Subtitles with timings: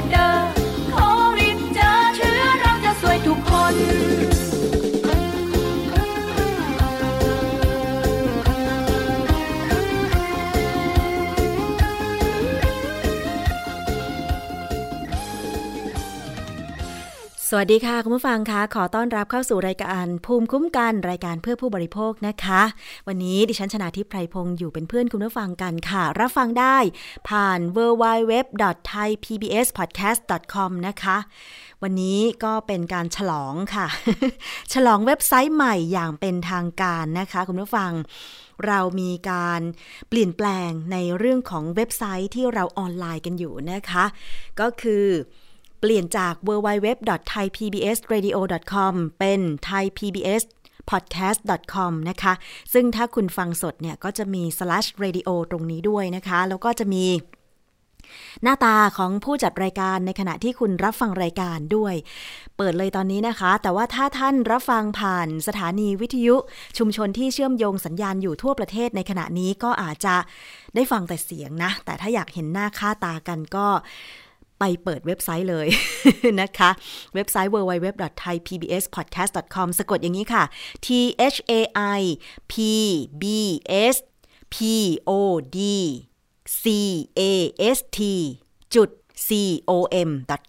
[0.00, 0.57] later
[17.50, 22.62] สวัสดีค่ะ คุณผู้ฟังคะขอต้อนรับเข้าสู่รายการภูมิคุ้มกันรายการเพื่อผู้บริโภคนะคะ
[23.08, 26.76] วันนี้ดิฉันชนะทิพไพรพงศ์อยู่เป็นเพื่อนคุณผู้ฟังกันค่ะ รับฟังได้
[27.28, 31.16] ผ่าน www.thaipbspodcast.com นะคะ
[31.82, 33.86] วันนี้ก็เป็นการฉลองค่ะ
[34.72, 37.92] ฉลองเว็บไซต์ใหม่อย่างเป็นทางการนะคะ คุณผู้ฟัง
[38.66, 39.60] เรามีการ
[40.08, 44.04] เปลี่ยนแปลงในเรื่องของเว็บไซต์ที่เราออนไลน์กันอยู่นะคะ
[44.60, 45.06] ก็คือ
[45.80, 50.44] เปลี่ยนจาก www.thaipbsradio.com เป็น thaipbs
[50.90, 52.32] podcast.com นะคะ
[52.72, 57.04] ซึ่งถ้าคุณฟังสดเนี่ย ก็จะมี slash radio ตรงนี้ด้วยนะคะ แล้วก็จะมี
[58.42, 61.94] หน้าตาของผู้จัดรายการในขณะที่คุณรับฟังรายการด้วย
[62.56, 66.36] เปิดเลยตอนนี้นะคะ แต่ว่าถ้าท่านรับฟังผ่านสถานีวิทยุ
[66.78, 70.14] ชุมชนที่เชื่อมโยงสัญญาณอยู่ทั่วประเทศในขณะนี้ก็อาจจะ
[70.74, 73.66] ได้ฟังแต่เสียงนะ แต่ถ้าอยากเห็นหน้าค่าตากันก็
[74.58, 75.66] ไปเปิดเว็บไซต์เลย
[76.40, 76.70] นะคะ
[77.14, 80.44] เว็บไซต์ www.thaipbspodcast.com สะกดอย่างนี้ค่ะ
[80.86, 80.88] t
[81.34, 81.52] h a
[81.98, 82.00] i
[82.52, 82.54] p
[83.22, 83.24] b
[83.94, 83.96] s
[84.54, 84.56] p
[85.08, 85.10] o
[85.56, 85.58] d
[86.62, 86.64] c
[87.20, 87.22] a
[87.76, 87.98] s t
[88.74, 88.90] จุด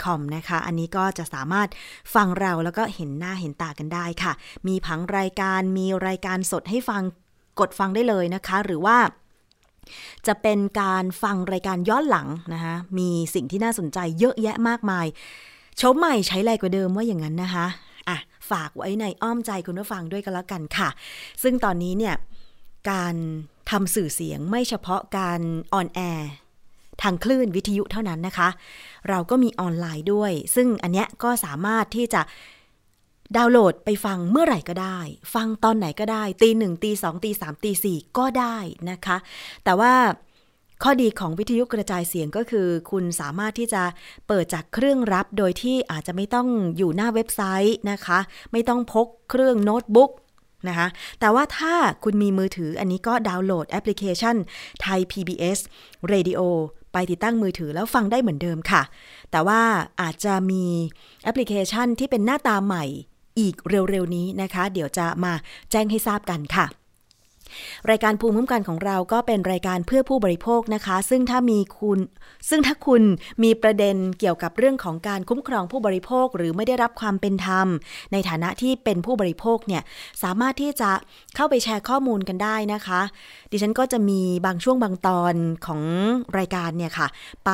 [0.03, 1.67] com นะคะ อันนี้ก็จะสามารถ
[2.13, 4.31] ฟังเราแล้วก็เห็นหน้าเห็นตากันได้ค่ะ
[4.67, 7.01] มีผังรายการมีรายการสดให้ฟัง
[7.59, 8.97] กดฟังได้เลยนะคะ หรือว่า
[10.27, 15.05] จะเป็นการฟังรายการย้อนหลังนะคะมีสิ่งที่น่าสนใจเยอะแยะมากมาย
[15.81, 17.65] ชมใหม่ใช้ไรกว่าเดิมว่าอย่างนั้นนะคะ
[18.09, 18.17] อะ
[18.49, 20.89] ฝากไว้ในอ้อมใจคุณผู้ฟังด้วยกันแล้วกันค่ะ
[21.43, 22.15] ซึ่งตอนนี้เนี่ย
[22.91, 23.15] การ
[23.71, 25.41] ทำสื่อเสียงไม่เฉพาะการ
[25.73, 26.29] on air
[27.01, 28.49] ทางคลื่นวิทยุเท่านั้นนะคะ
[29.09, 32.21] เราก็มีออนไลน์ด้วย ซึ่งอันเนี้ยก็สามารถที่จะ
[33.37, 34.99] ดาวน์โหลดไปฟังเมื่อไหร่ก็ได้
[35.33, 38.57] ฟังตอนไหนก็ได้ ตีหนึ่งตีสองตีสามตีสี่ก็ได้
[38.89, 39.17] นะคะ
[39.63, 39.93] แต่ว่า
[40.83, 43.83] ข้อดีของวิทยุกระจายเสียงก็คือ คุณสามารถที่จะ
[44.27, 46.47] เปิดจากเครื่องรับโดยที่อาจจะไม่ต้อง
[46.77, 48.19] อยู่หน้าเว็บไซต์นะคะ
[48.51, 50.11] ไม่ต้องพกเครื่องโน้ตบุ๊ก
[50.67, 50.87] นะคะ
[51.19, 51.73] แต่ว่าถ้า
[52.03, 54.35] คุณมีมือถืออันนี้ก็ดาวน์โหลดแอปพลิเคชัน
[54.81, 55.59] ไทย PBS
[56.11, 56.41] Radio
[56.93, 58.81] ไปติดตั้งมือถือแล้วฟังได้เหมือนเดิมค่ะ
[59.31, 59.61] แต่ว่า
[60.01, 60.65] อาจจะมี
[61.23, 62.85] แอปพลิเคชันที่เป็นหน้าตาใหม่
[63.39, 65.33] อีกเร็วๆนี้นะคะ เดี๋ยวจะมา
[65.71, 66.67] แจ้งให้ทราบกันค่ะ
[67.89, 71.99] รายการภูมิคุ้มกันของเราก็เป็นรายการเพื่อผู้บริโภคนะคะ ซึ่งถ้ามีคุณ
[72.49, 73.03] ซึ่งถ้าคุณ
[73.43, 77.67] มีประเด็นเกี่ยวกับเรื่องของการคุ้มครองผู้บริโภค หรือไม่ได้รับความเป็นธรรม
[78.11, 79.83] ในฐานะที่เป็นผู้บริโภคเนี่ย
[80.23, 80.91] สามารถที่จะ
[81.35, 83.01] เข้าไปแชร์ข้อมูลกันได้นะคะ
[83.51, 85.35] ดิฉันก็จะมีบางช่วงบางตอน
[85.65, 85.81] ของ
[86.37, 87.07] รายการเนี่ยค่ะ
[87.45, 87.51] ไป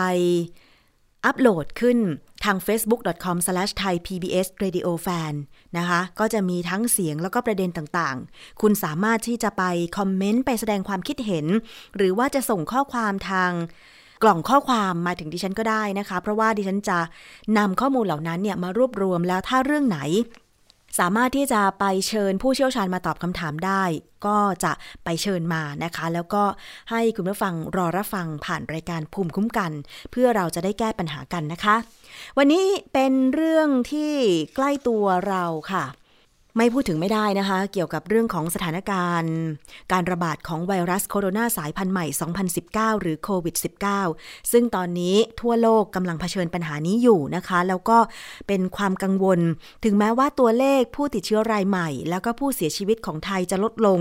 [1.25, 1.97] อัปโหลดขึ้น
[2.45, 5.33] ทาง facebook.com/thaipbsradiofan
[5.77, 9.63] นะคะ ก็จะมีทั้งเสียงแล้วก็ประเด็นต่างๆ คุณสามารถที่จะไป
[9.97, 11.45] คอมเมนต์ไปแสดงความคิดเห็น
[11.95, 13.51] หรือว่าจะส่งข้อความทาง
[14.23, 16.99] กล่องข้อความมาถึงดิฉันก็ได้นะคะ เพราะว่าดิฉันจะ
[17.57, 19.99] นำข้อมูลเหล่านั้นเนี่ยมารวบรวมแล้วถ้าเรื่องไหน
[20.99, 23.83] สามารถที่จะไปเชิญผู้เชี่ยวชาญมาตอบคำถามได้
[24.25, 24.71] ก็จะ
[25.03, 26.43] ไปเชิญมานะคะ แล้วก็
[26.91, 29.71] ให้คุณผู้ฟังรอรับฟังผ่านรายการภูมิคุ้มกัน
[30.11, 31.75] เพื่อเราจะได้แก้ปัญหากันนะคะ
[32.37, 34.13] วันนี้เป็นเรื่องที่
[34.55, 35.85] ใกล้ตัวเราค่ะ
[36.57, 39.33] ไม่พูดถึงไม่ได้นะคะ เกี่ยวกับเรื่องของสถานการณ์
[39.91, 42.05] การระบาดของไวรัสโคโรนาสายพันธุ์ใหม่
[42.53, 43.55] 2019 หรือโควิด
[44.03, 47.97] -19 ซึ่งตอนนี้ทั่วโลกกำลังเผชิญปัญหานี้อยู่นะคะ แล้วก็
[48.47, 49.39] เป็นความกังวล
[49.83, 53.99] ถึงแม้ว่าตัวเลขผู้ติดเชื้อรายใหม่ แล้วก็ผู้เสียชีวิตของไทยจะลดลง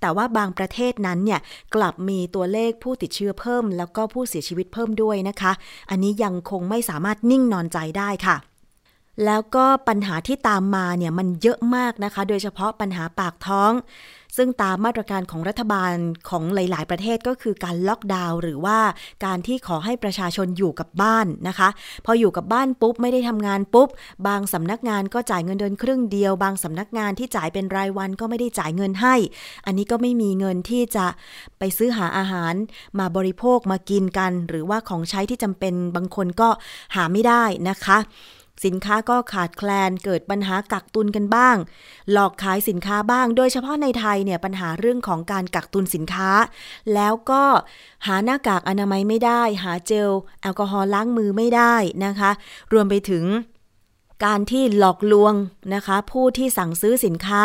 [0.00, 1.40] แต่ว่าบางประเทศนั้นเนี่ย
[1.74, 5.52] กลับมีตัวเลขผู้ติดเชื้อเพิ่ม แล้วก็ผู้เสียชีวิตเพิ่มด้วยนะคะ
[5.90, 8.51] อันนี้ยังคงไม่สามารถนิ่งนอนใจได้ค่ะ
[9.24, 13.72] แล้วก็ปัญหาที่ตามมาเนี่ยมันเยอะมากนะคะ โดยเฉพาะปัญหาปากท้อง
[14.36, 15.92] ซึ่งตามมาตรการของรัฐบาล
[16.28, 18.78] ของหลาย ๆ ประเทศก็คือการล็อกดาวน์หรือว่า
[19.24, 21.68] การที่ขอให้ประชาชนอยู่กับบ้านนะคะ
[22.04, 23.88] พออยู่กับบ้านปุ๊บไม่ได้ทำงานปุ๊บ
[24.26, 29.14] บางสำนักงานก็จ่ายเงินเดือนครึ่งเดียว บางสำนักงานที่จ่ายเป็นรายวันก็ไม่ได้จ่ายเงินให้
[29.66, 31.06] อันนี้ก็ไม่มีเงินที่จะ
[31.58, 32.54] ไปซื้อหาอาหาร
[32.98, 36.48] มาบริโภคมากินกัน หรือว่าของใช้ที่จำเป็นบางคนก็
[36.94, 37.98] หาไม่ได้นะคะ
[38.64, 41.56] สินค้าก็ขาดแคลนเกิดปัญหากักตุนกันบ้าง
[42.12, 46.30] หลอกขายสินค้าบ้าง โดยเฉพาะในไทยเนี่ยปัญหาเรื่องของการกักตุนสินค้า
[46.94, 47.44] แล้วก็
[48.06, 50.10] หาหน้ากากอนามัยไม่ได้ หาเจล
[50.42, 51.74] แอลกอฮอล์ล้างมือไม่ได้
[52.04, 52.30] นะคะ
[52.72, 53.24] รวมไปถึง
[54.24, 55.34] การที่หลอกลวง
[55.74, 57.42] นะคะ ผู้ที่สั่งซื้อสินค้า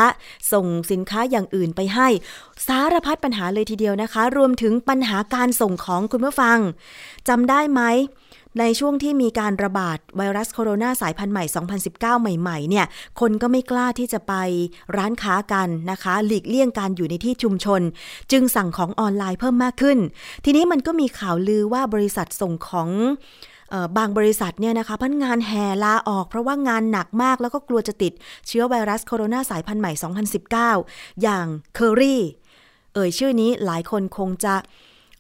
[0.52, 2.08] ส่งสินค้าอย่างอื่นไปให้
[2.68, 6.58] สารพัดปัญหาเลยทีเดียวนะคะ รวมถึงปัญหาการส่งของคุณผู้ฟัง
[7.28, 7.82] จำได้ไหม
[8.60, 11.44] ในช่วงที่มีการระบาดไวรัสโคโรนาสายพันธุ์ใหม่
[11.84, 12.86] 2019 ใหม่ๆ เนี่ย
[13.20, 14.34] คนก็ไม่กล้าที่จะไป
[14.98, 17.82] ร้านค้ากันนะคะ หลีกเลี่ยงการอยู่ในที่ชุมชน
[18.32, 19.98] จึงสั่งของออนไลน์เพิ่มมากขึ้น
[20.46, 22.90] ทีนี้มันก็มีข่าวลือว่าบริษัทส่งของ
[23.74, 28.14] ออบางบริษัทเนี่ยนะคะพนักงานแห่ลาออก เพราะว่างานหนักมากแล้วก็กลัวจะติด
[28.48, 29.92] เชื้อไวรัสโคโรนาสายพันธุ์ใหม่
[30.58, 32.22] 2019 อย่างเคอรี่
[32.94, 34.56] เอ่ยชื่อนี้หลายคนคงจะ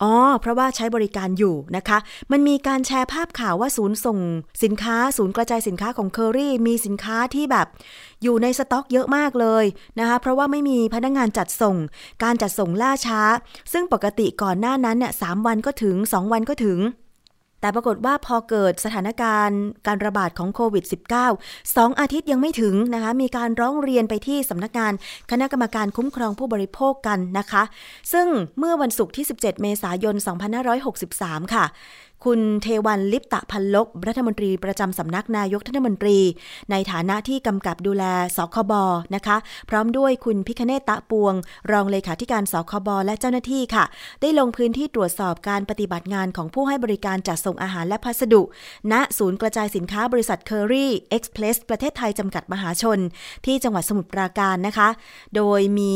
[0.04, 1.98] อ๋อ เพราะว่าใช้บริการอยู่นะคะ
[2.32, 4.20] มันมีการแชร์ภาพข่าวว่าศูนย์ส่ง
[4.64, 7.68] สินค้า ศูนย์กระจายสินค้าของเคอรี่มีสินค้าที่แบบ
[8.24, 9.66] อยู่ในสต็อกเยอะมากเลย
[10.00, 11.76] นะคะ เพราะว่าไม่มีพนักงานจัดส่ง
[12.24, 13.22] การจัดส่งล่าช้า
[13.74, 16.80] ซึ่งปกติก่อนหน้านั้นเนี่ยสามวันก็ถึง 2 วันก็ถึง
[17.62, 20.86] แต่ปรากฏว่าพอเกิดสถานการณ์การระบาดของโควิด
[21.32, 24.94] -19 สองอาทิตย์ยังไม่ถึงนะคะ มีการร้องเรียนไปที่สำนักงาน
[25.32, 27.64] คณะกรรมการคุ้มครองผู้บริโภคกันนะคะ
[28.14, 28.28] ซึ่ง
[28.60, 30.16] เมื่อวันศุกร์ที่ 17 เมษายน
[30.84, 31.66] 2563 ค่ะ
[32.26, 36.18] คุณเทวันลิปตะพันลบรัฐมนตรีประจำสำนักนายกรัฐมนตรี
[36.72, 38.04] ในฐานะที่กำกับดูแล
[38.38, 38.74] สคบ
[39.16, 39.38] นะคะ
[39.70, 41.34] พร้อมด้วยคุณพิคเนตตะปวง
[41.72, 43.86] รองเลขาธิการสคบและเจ้าหน้าที่ค่ะ
[44.22, 48.42] ได้ลงพื้นที่ตรวจสอบการปฏิบัติงานของผู้ให้บริการจัดส่งอาหารและพัสดุ
[48.92, 53.00] ณศูนย์กระจายสินค้าบริษัทเคอรี่เอ็กซ์เพรสประเทศไทยจำกัดมหาชน
[53.46, 54.90] ที่จังหวัดสมุทรปราการนะคะ
[55.36, 55.96] โดยมี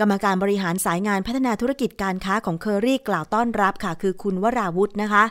[0.00, 5.24] กรรมการบริหารสายงานพัฒนาธุรกิจการค้าของเคอรี่กล่าวต้อนรับค่ะ คือคุณวราวุฒินะคะ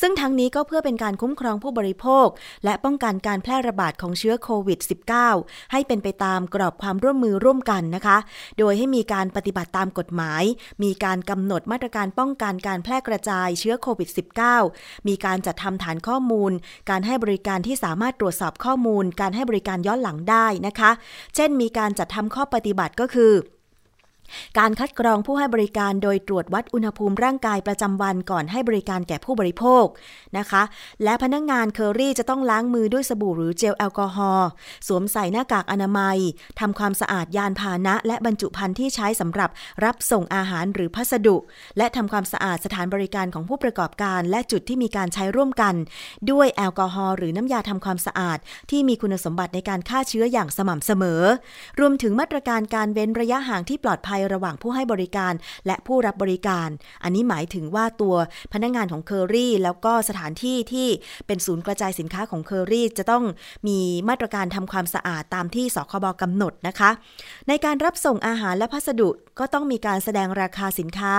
[0.00, 2.26] ซึ่งทั้งนี้ก็เพื่อเป็นการคุ้มครองผู้บริโภค
[2.64, 4.78] และป้องกันการแพร่ระบาดของเชื้อโควิด
[5.26, 8.18] -19 ให้เป็นไปตามกรอบความร่วมมือร่วมกันนะคะ
[8.58, 10.42] โดยให้มีการปฏิบัติตามกฎหมาย
[10.82, 14.08] มีการกำหนดมาตรการป้องกันการแพร่กระจายเชื้อโควิด
[14.58, 16.52] -19 มีการจัดทำฐานข้อมูล
[16.90, 20.90] การให้บริการที่สามารถตรวจสอบข้อมูล การให้บริการย้อนหลังได้นะคะ
[21.34, 23.32] เช่น มีการจัดทำข้อปฏิบัติก็คือ
[24.58, 29.84] การคัดกรองผู้ให้บริการโดยตรวจวัดอุณหภูมิร่างกายประจำวันก่อนให้บริการแก่ผู้บริโภค
[30.38, 30.62] นะคะ
[31.04, 34.48] และพนักงานเคอรี่จะต้องล้างมือด้วยสบู่หรือเจลแอลกอฮอล์
[34.86, 36.18] สวมใส่หน้ากากอนามัย
[36.60, 39.50] ทำความสะอาดยานพาหนะ และบรรจุภัณฑ์ที่ใช้สำหรับ
[39.84, 41.36] รับส่งอาหารหรือพัสดุ
[41.78, 45.74] และทำความสะอาดสถานบริการของผู้ประกอบการ และจุดที่มีการใช้ร่วมกัน
[46.30, 48.38] ด้วยแอลกอฮอล์หรือน้ำยาทำความสะอาด
[48.70, 51.22] ที่มีคุณสมบัติในการฆ่าเชื้ออย่างสม่ำเสมอ
[51.80, 55.32] รวมถึงมาตรการการเว้นระยะห่างที่ปลอดภัยระหว่างผู้ให้บริการ
[55.66, 56.68] และผู้รับบริการ
[57.02, 58.16] อันนี้หมายถึงว่าตัว
[58.52, 60.88] พนักงานของเคอรี่แล้วก็สถานที่ที่
[61.26, 63.24] เป็นศูนย์กระจายสินค้าของเคอรี่จะต้อง
[63.68, 66.90] มีมาตรการทำความสะอาดตามที่สคบกำหนดนะคะ
[67.48, 71.14] ในการรับส่งอาหารและพัสดุก็ต้องมีการแสดงราคาสินค้า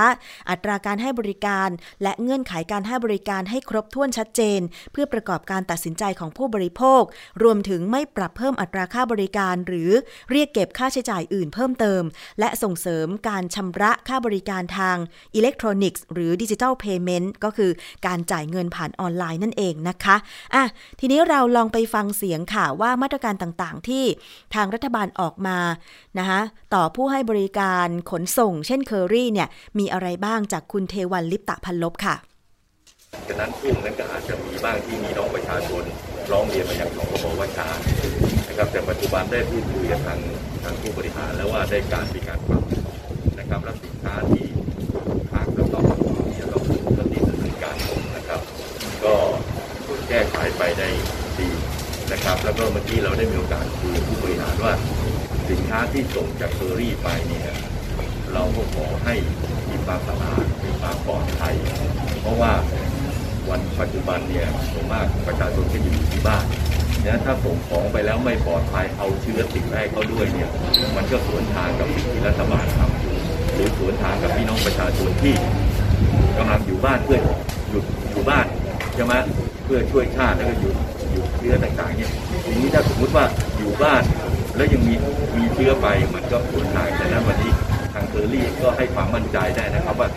[0.49, 1.69] อัตราการให้บริการ
[2.03, 4.59] และเงื่อนไขการให้บริการให้ครบถ้วนชัดเจน
[4.91, 7.03] เพื่อประกอบการตัดสินใจของผู้บริโภค
[7.43, 9.91] รวมถึงไม่ปรับเพิ่มอัตราค่าบริการ หรือ
[10.31, 12.03] เรียกเก็บค่าใช้จ่ายอื่นเพิ่มเติม
[12.39, 12.92] และส่งเสริม
[13.29, 14.97] การชำระค่าบริการทาง
[15.35, 17.71] อิเล็กทรอนิกส์หรือดิจิทัลเพย์เมนต์ก็คือ
[18.07, 20.15] การจ่ายเงินผ่านออนไลน์นั่นเองนะคะ
[20.55, 20.63] อะ
[20.99, 24.05] ทีนี้เราลองไปฟังเสียงค่ะว่ามาตรการต่างๆ ที่
[24.55, 25.57] ทางรัฐบาลออกมา
[26.19, 26.39] นะคะ
[26.73, 29.47] ต่อผู้ให้บริการขนส่ง เช่นเคอรี่เนี่ย
[29.79, 32.15] มีอะไรบ้างจากคุณเทวันลิปตะพันลบค่ะ
[33.27, 35.83] ฉะนั้นช่วงนั้นก็อาจจะมีบ้างที่มีน้องประชาชน
[36.31, 37.69] ร้องเรียนมายังสคบว่าช้า
[38.47, 40.19] นะครับแต่ปัจจุบันได้พูดคุยกับทาง
[40.63, 42.63] ทางผู้บริหารแล้วว่าได้การมีการปรับ
[43.53, 44.45] นะครับและสินค้าที่
[45.31, 45.79] ค้างแล้วก็
[46.27, 46.63] ที่จะต้อง
[46.97, 47.75] ปฏิดำเนินการ
[48.15, 48.41] นะครับ
[49.03, 49.15] ก็
[50.09, 50.87] แก้ไขไปได้
[51.37, 51.49] ดี
[52.11, 54.73] นะครับ แล้วก็เมื่อกี้เราได้มีโอกาสคุยผู้บริหารว่า
[55.49, 57.49] สินค้าที่ส่งจากเฟอรี่ไปเนี่ย
[58.33, 59.15] เราก็ขอให้
[59.69, 61.55] มีความสะอาดมีความปลอดภัย
[62.21, 62.53] เพราะว่า
[63.49, 66.45] วันปัจจุบันเนี่ยส่วนมากประชาชนก็อยู่ที่บ้าน
[67.01, 70.49] เนี่ยถ้าส่งของไปแล้วไม่ปลอดภัยเอาเชื้อติดแรกเขาด้วยเนี่ย
[70.95, 73.12] มันก็สวนทางกับสิ่งที่รัฐบาลทำอยู่
[73.53, 75.35] หรือสวนทางกับพี่น้องประชาชนที่
[76.37, 77.19] กำลังอยู่บ้านเพื่อ
[77.69, 78.45] หยุดอยู่บ้าน
[78.95, 79.13] ใช่ไหม
[79.65, 80.75] เพื่อช่วยชาติแล้วก็หยุด
[81.11, 82.11] หยุดเชื้อต่างๆเนี่ย
[82.45, 83.25] ทีนี้ถ้าสมมุติว่า
[83.57, 84.03] อยู่บ้าน
[84.55, 84.93] แล้วยังมี
[85.37, 87.51] มีเชื้อไปมันก็สวนทางฉะนั้นวันนี้
[87.93, 90.09] ทางเคอรี่ก็ให้ความมั่นใจได้นะครับว่า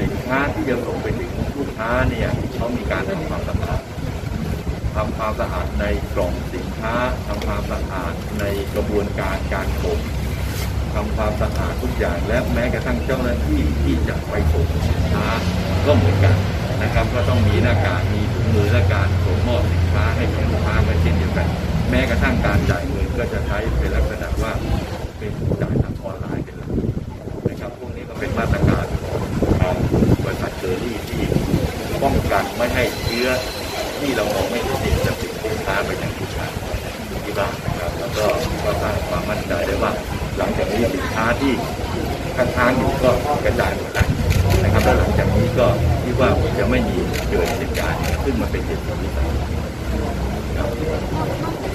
[0.00, 3.80] สินค้าที่จะส่งไปถึงลูกค้าเนี่ยเขามีการทำความสะอาด
[4.96, 5.84] ทำความสะอาดใน
[6.14, 6.94] กล่องสินค้า
[7.26, 8.44] ทำความสะอาดใน
[8.74, 9.98] กระบวนการการส่ง
[10.96, 15.26] ทำความสะอาดทุกอย่าง และแม้กระทั่งเจ้าหน้าที่ที่จะไปส่งสินค้า
[15.86, 16.36] ก็เหมือนกัน
[16.82, 21.46] นะครับ ก็ต้องมีหน้ากากมีถุงมือและการส่งมอบสินค้าให้กับลูกค้าก็เช่นเดียวกัน
[21.90, 24.52] แม้กระทั่งการจ่ายเงินก็จะใช้เป็นลักษณะว่า
[25.18, 26.70] เป็นจ่ายทางออนไลน์เป็นหลัก
[27.48, 29.20] นะครับพวกนี้ก็เป็นมาตรการของ
[29.60, 29.76] ทาง
[30.24, 31.22] บริษัทเชอรี่ที่
[32.02, 33.28] ป้องกันไม่ให้เชื้อ
[34.00, 36.46] ที่เรามองไม่เห็นจะติดสินค้าไปยังลูกค้า
[37.24, 38.26] ที่บ้านนะครับ แล้วก็
[38.64, 39.92] ก็สร้างความมั่นใจได้ว่า
[40.38, 41.52] หลังจากนี้สินค้าที่
[42.36, 43.10] ค้างๆอยู่ก็
[43.44, 44.08] กระจายหมดแล้ว
[44.62, 45.66] นะครับแล้วหลังจากนี้ก็
[46.04, 46.96] คิดว่าจะไม่มี
[47.30, 49.36] เกิดเหตุการณ์ซึ่งมันเป็นเหตุผลที่สำคัญ
[50.56, 50.68] ครับ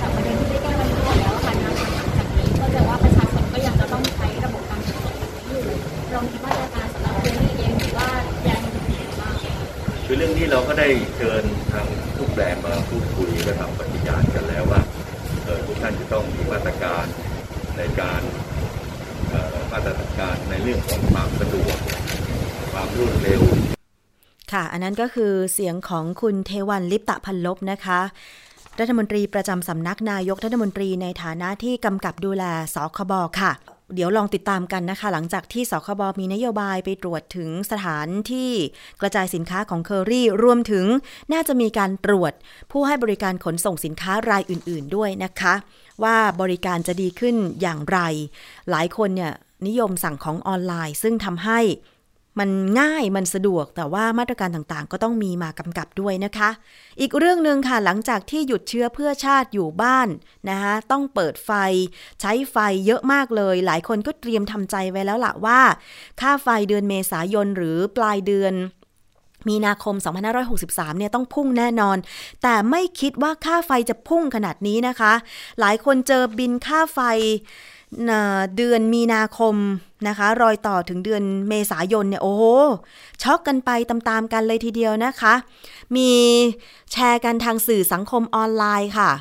[0.01, 1.75] จากประเด็นที่ได้แก้ปัญหาแล้วค่ะหลัง
[2.17, 5.15] จากนี้ก็จะว่าประชาชนก็ยังจะต้องใช้ระบบการขนส่ง
[5.47, 5.61] อยู่
[6.11, 8.07] เราคิดว่าจะการสำหรับเรื่องนี้เองหรือว่า
[8.47, 9.35] ยังมีบ้าง
[10.05, 11.85] คือเรื่องนี้เราก็ได้เชิญทาง
[12.17, 14.81] ทุกแบรนด์มาพูดคุยและทำปฏิญาณกันแล้วว่า
[15.45, 17.05] เอ่อทุกท่านจะต้องมีมาตรการ
[17.77, 18.40] ในการเอ่อ
[19.71, 21.77] มาตรการในเรื่องของความสะดวก
[22.71, 23.41] ความรวดเร็ว
[24.51, 27.99] ค่ะ อันนั้นก็คือเสียงของคุณเทวันลิปตะพันลบนะคะ
[28.79, 32.43] รัฐมนตรีประจำสำนักนายกรัฐมนตรีในฐานะที่กำกับดูแล
[32.75, 33.51] สคบค่ะ
[33.95, 38.51] เดี๋ยวลองติดตามกันนะคะ หลังจากที่สคบมีนโยบายไปตรวจถึงสถานที่
[39.01, 40.85] กระจายสินค้าของเคอรี่ รวมถึง
[41.33, 42.33] น่าจะมีการตรวจ
[42.71, 45.53] ผู้ให้บริการขนส่งสินค้ารายอื่น ๆ ด้วยนะคะ
[46.03, 47.99] ว่าบริการจะดีขึ้นอย่างไร
[48.69, 49.33] หลายคนเนี่ย
[49.67, 51.59] นิยมสั่งของออนไลน์ ซึ่งทำให้
[52.39, 52.49] มัน
[52.79, 56.49] ง่ายมันสะดวกแต่ว่ามาตรการต่างๆ ก็ต้องมีมากำกับด้วยนะคะ
[56.99, 60.07] อีกเรื่องหนึ่งค่ะหลังจากที่หยุดเชื้อเพื่อชาติอยู่บ้าน
[60.49, 61.51] นะคะต้องเปิดไฟ
[62.21, 65.61] ใช้ไฟเยอะมากเลย หลายคนก็เตรียมทำใจไว้แล้วละว่า
[66.21, 68.53] ค่าไฟเดือนเมษายนหรือปลายเดือน
[69.47, 69.95] มีนาคม
[70.47, 71.97] 2563 เนี่ยต้องพุ่งแน่นอน
[72.43, 75.13] แต่ไม่คิดว่าค่าไฟจะพุ่งขนาดนี้นะคะ
[75.59, 76.99] หลายคนเจอบินค่าไฟ
[78.55, 79.55] เดือนมีนาคม
[80.07, 82.43] นะคะ รอยต่อถึงเดือนเมษายนเนี่ยโอ้โห
[83.23, 85.33] ช็อกกันไปตามๆกันเลยทีเดียวนะคะ
[85.95, 86.11] มี
[86.91, 89.11] แชร์กันทางสื่อสังคมออนไลน์ค่ะ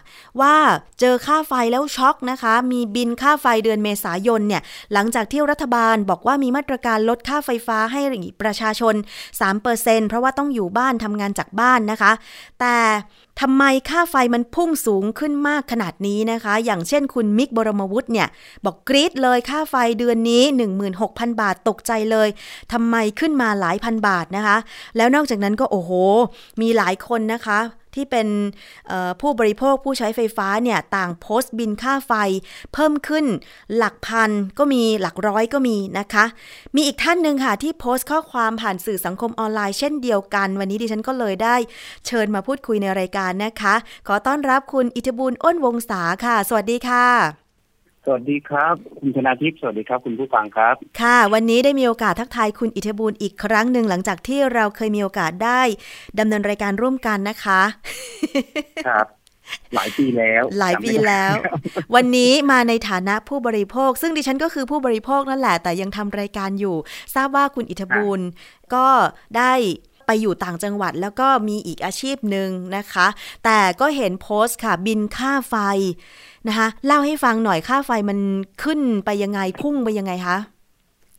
[0.41, 0.55] ว่า
[1.01, 4.63] เจอค่าไฟแล้วช็อกนะคะ มีบินค่าไฟเดือนเมษายนเนี่ย
[4.93, 8.01] หลังจากที่รัฐบาลบอกว่ามีมาตรการลดค่าไฟฟ้าให้
[8.43, 8.95] ประชาชน
[9.53, 12.13] 3%เพราะว่าต้องอยู่บ้านทำงานจากบ้านนะคะ
[12.61, 12.77] แต่
[13.41, 18.29] ทำไมค่าไฟมันพุ่งสูงขึ้นมากขนาดนี้นะคะ อย่างเช่นคุณมิกบรมวุฒิเนี่ย
[18.65, 20.43] บอกกรี๊ดเลยค่าไฟเดือนนี้
[20.93, 22.29] 16,000 บาทตกใจเลย
[22.73, 24.57] ทำไมขึ้นมาหลายพันบาทนะคะ
[24.97, 25.91] แล้วนอกจากนั้นก็โอ้โห
[26.61, 27.59] มีหลายคนนะคะ
[27.95, 28.29] ที่เป็น
[29.21, 32.13] ผู้บริโภคผู้ใช้ไฟฟ้าเนี่ยต่างโพสต์บินค่าไฟ
[32.75, 33.25] เพิ่มขึ้น
[33.77, 36.25] หลักพันก็มีหลักร้อยก็มีนะคะ
[36.77, 41.57] มีอีกท่านหนึ่งค่ะที่โพสต์ข้อความผ่านสื่อสังคมออนไลน์เช่นเดียวกัน วันนี้ดิฉันก็เลยได้
[42.07, 43.75] เชิญมาพูดคุยในรายการนะคะ
[44.09, 47.50] ขอต้อนรับคุณอิทธบุญอ้นวงศาค่ะ สวัสดีค่ะ
[48.05, 55.63] สวัสดีครับ คุณชนาทิพย์สวัสดีครับ คุณผู้ฟังครับ ค่ะ วันนี้ได้มีโอกาสทักทายคุณอิทธิบุญอีกครั้งหนึ่งหลังจากที่เราเคยมีโอกาสได้
[56.19, 57.61] ดำเนินรายการร่วมกันนะคะ
[58.87, 59.07] ครับ
[59.75, 61.33] หลายปีแล้ว หลายปีแล้ว
[61.95, 66.77] วันนี้มาในฐานะผู้บริโภค ซึ่งดิฉันก็คือผู้บริโภคนั่นแหละ แต่ยังทำรายการอยู่
[67.15, 68.21] ทราบว่าคุณอิทธิบุญ
[68.75, 68.87] ก็
[69.37, 69.53] ได้
[70.07, 73.07] ไปอยู่ต่างจังหวัดแล้วก็มีอีกอาชีพหนึ่งนะคะ
[73.45, 75.55] แต่ก็เห็นโพสต์ค่ะบินค่าไฟ
[76.49, 78.19] นะคะเล่าให้ฟังหน่อยค่าไฟมัน
[78.63, 80.37] ขึ้นไปยังไงพุ่งไปยังไงคะ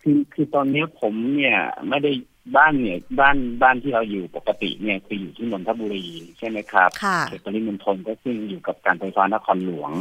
[0.01, 1.57] คือคือตอนนี้ผมเนี่ย
[1.89, 2.11] ไม่ได้
[2.55, 6.05] บ้านเนี่ยบ้านบ้านที่เราอยู่ปกติเนี่ยคืออยู่ที่นนทบุรี
[6.37, 9.91] ใช่ไหมครับค่ะเขตปริมณฑลก็ซึ่งอยู่กับการไฟฟ้านครหลวง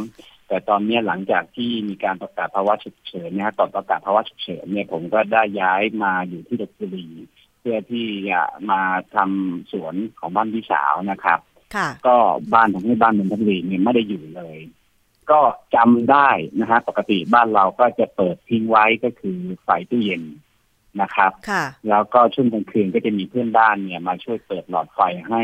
[0.49, 7.09] แต่ตอนเนี้ยหลังจากที่มีการประกาศภาวะฉุกเฉินนะฮะตอนประกาศภาวะฉุกเฉินเนี่ยผมก็ได้ย้ายมาอยู่ที่ลบบุรี
[7.61, 8.81] เพื่อที่จะมา
[9.15, 11.41] ทำสวนของบ้านพี่สาวนะครับ
[11.75, 12.17] ค่ะก็
[12.55, 14.59] บ้านของที่บ้านนนทบุรีเนี่ยไม่ได้อยู่เลย
[15.33, 15.41] ก็
[15.75, 20.23] จำได้นะฮะปกติบ้านเราก็จะเปิดทิ้งไว้ก็คือไฟตู้เย็น
[21.03, 25.43] นะครับค่ะแล้วก็ช่วงกลางคืนก็จะมีเพื่อนบ้านเนี่ย มาช่วยเปิดหลอดไฟให้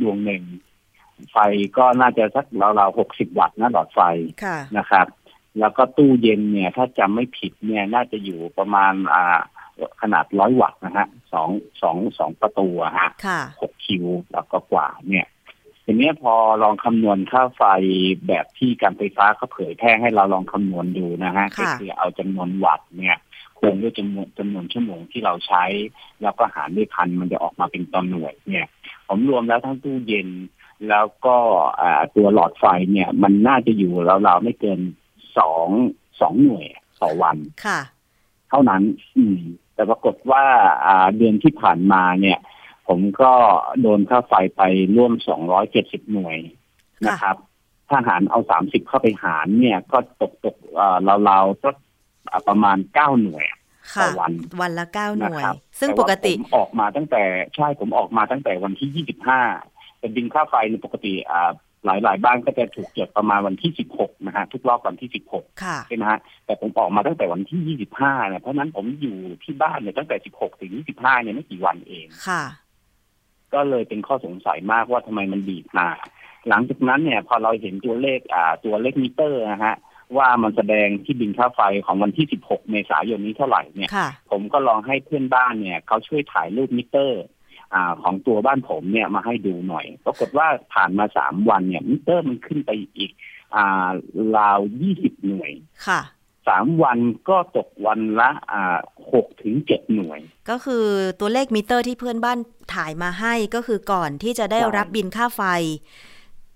[0.00, 0.44] ดวงหนึ่ง
[1.32, 1.36] ไฟ
[1.78, 2.46] ก็น่าจะสัก
[2.78, 4.00] ราวๆหกสิบวัตต์นะหลอดไฟ
[4.44, 5.06] ค่ะนะครับ
[5.60, 9.38] แล้วก็ตู้เย็นเนี่ย ถ้าจำไม่ผิดเนี่ยน่าจะอยู่ประมาณอ่า
[10.02, 11.48] ขนาดร้อยวัตต์นะฮะสอง
[11.82, 15.26] สองสองประตูอะฮะค่ะหกคิวแล้วก็กว่าเนี่ย
[15.90, 17.62] ทีนี้พอลองคำนวณค่าไฟ
[18.28, 23.18] แบบที่การไฟฟ้าเขาเผยแพร่ให้เราลองคำนวณดูนะฮะค่ะก็คือเอาจำนวนวัตต์เนี่ย
[23.58, 25.64] คูณด้วยจำนวนจำนวนชั่วโมงที่เราใช้
[26.22, 28.66] แล้วก็หารด้วยพันมันจะออกมาเป็นต่อหน่วยเนี่ย
[29.08, 30.28] ผมรวมแล้วทั้งตู้เย็น
[30.88, 31.36] แล้วก็
[31.80, 34.80] อ่าตัวหลอดไฟเนี่ย มันน่าจะอยู่ราวๆไม่เกิน
[35.38, 35.68] สอง
[36.20, 36.66] สองหน่วย
[37.02, 37.80] ต่อวันค่ะ
[38.48, 38.82] เท่านั้น
[39.16, 39.38] อืม
[39.74, 40.44] แต่ปรากฏว่า
[40.86, 42.38] อ่าเดือนที่ผ่านมาเนี่ย
[42.88, 43.32] ผมก็
[43.80, 44.62] โดนค่าไฟไป
[44.96, 45.12] ร่วม
[45.62, 46.38] 270หน่วย
[47.06, 47.36] นะครับ
[47.88, 50.96] ถ้าหารเอา30เข้าไปหารเนี่ย ก็ตกตกเอ่อ
[51.28, 51.70] ราวๆก็
[52.48, 53.44] ประมาณ9หน่วย
[53.94, 57.22] ค่ะต่อวันวันละเก้าหนะน่วยครับซึ่งแต่ปว่ากติผมออกมาตั้งแต่
[57.56, 59.06] ใช่ผมออกมาตั้งแต่วันที่
[59.58, 61.50] 25แต่บินค่าไฟในยปกติอ่า
[61.84, 72.42] หลายหลายๆบ้านก็จะถูกจดประมาณวันที่16นะฮะทุกรอบวันที่16ค่ะใช่ไหมฮะแต่ผมออกมาตั้งแต่วันที่25เนี่ยเพราะฉะนั้นผมอยู่ที่บ้านเนี่ยตั้งแต่16ถึง25เนี่ยไม่กี่วันเองค่ะ
[73.54, 75.88] ก็เลยเป็นข้อสงสัยมากว่าทำไมมันดีดมา
[76.48, 79.76] หลังจากนั้นเนี่ยพอเราเห็นตัวเลขอ่าตัวเลขมิเตอร์นะฮะ
[80.16, 87.22] ว่ามันแสดงที่บิลค่าไฟของวันที่ 16 เมษายนนี้เท่าไหร่เนี่ยค่ะผมก็ลองให้เพื่อนบ้านเนี่ยเขาช่วยถ่ายรูปมิเตอร์
[87.74, 93.10] อ่าของตัวบ้านผมเนี่ยมาให้ดูหน่อย ปรากฏว่าผ่านมาสามวันเนี่ยมิเตอร์มันขึ้นไปอีก
[93.54, 93.88] อ่า
[94.36, 95.50] ราวยี่สิบหน่วย
[95.86, 96.00] ค่ะ
[96.48, 98.78] สามวันก็ตกวันละอ่า
[99.12, 100.84] หกถึงเจ็ดหน่วย ก็คือ
[101.20, 102.38] ตัวเลขมิเตอร์ที่เพื่อนบ้าน
[102.74, 105.42] ถ่ายมาให้ก็คือก่อนที่จะได้ใช่รับบินค่าไฟ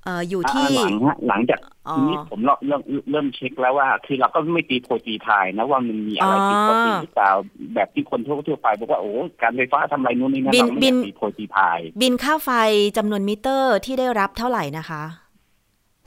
[0.05, 7.31] เอ่ออยู่ที่อ่าหลังฮะหลังจากอ๋อทีนี้ผมเริ่มเริ่มเริ่มเช็คแล้วว่า คือเราก็ไม่ตีโพยตีพายนะว่ามันมีอะไรอ๋อผิดปกติหรือเปล่า
[7.75, 12.51] แบบที่คนทั่วทั่วๆไปบอกว่าโอ้การไฟฟ้าทำอะไรนู่นนี่นั่นบินเราไม่บิอนยากตีโพยตีพาย บินค่าไฟ
[12.97, 15.03] จำนวนมิเตอร์ที่ได้รับเท่าไหร่นะคะ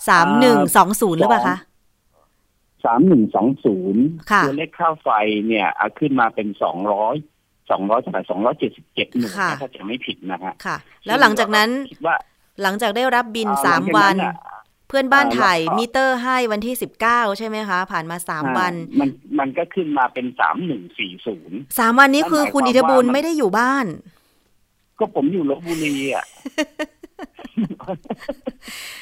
[0.08, 1.58] สามหนึ่งสองศูนย์หรือเปล่าคะ
[2.86, 5.10] สามหนึ่งสองศูนย์ค่ะตัวเลขค่าไฟ
[5.48, 7.15] เนี่ยอะขึ้นมาเป็นสองร้อย
[7.69, 12.15] สองร้อยเท่าไหร่สองร้อยเจ็ดสิบเจ็ดหน่วยค่ะนะถ้าจะไม่ผิดนะฮะค่ะ แล้วหลังจากนั้นคิดว่า
[12.62, 14.34] หลังจากได้รับบินอ่สามหลังจกวันน่ะ
[14.88, 23.86] เพื่อนบ้านอ่าถ่ายแล้วก็มิเตอร์ให้วันที่สิบเก้าใช่ไหมคะ ผ่านมาสามวันอ่ามันมันก็ขึ้นมาเป็นสามหนึ่งสี่ศูนย์สามวันนี้คือนั่นหมายคุณความอิทธิบุญว่ามันไม่ได้อยู่บ้าน
[25.00, 26.26] ก็ผมอยู่ลบบุรีอะ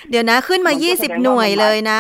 [0.09, 1.99] เดี๋ยวนะขึ้นมามันก็ยี่แสสิบดงว่าหน่วยมันเลยนะ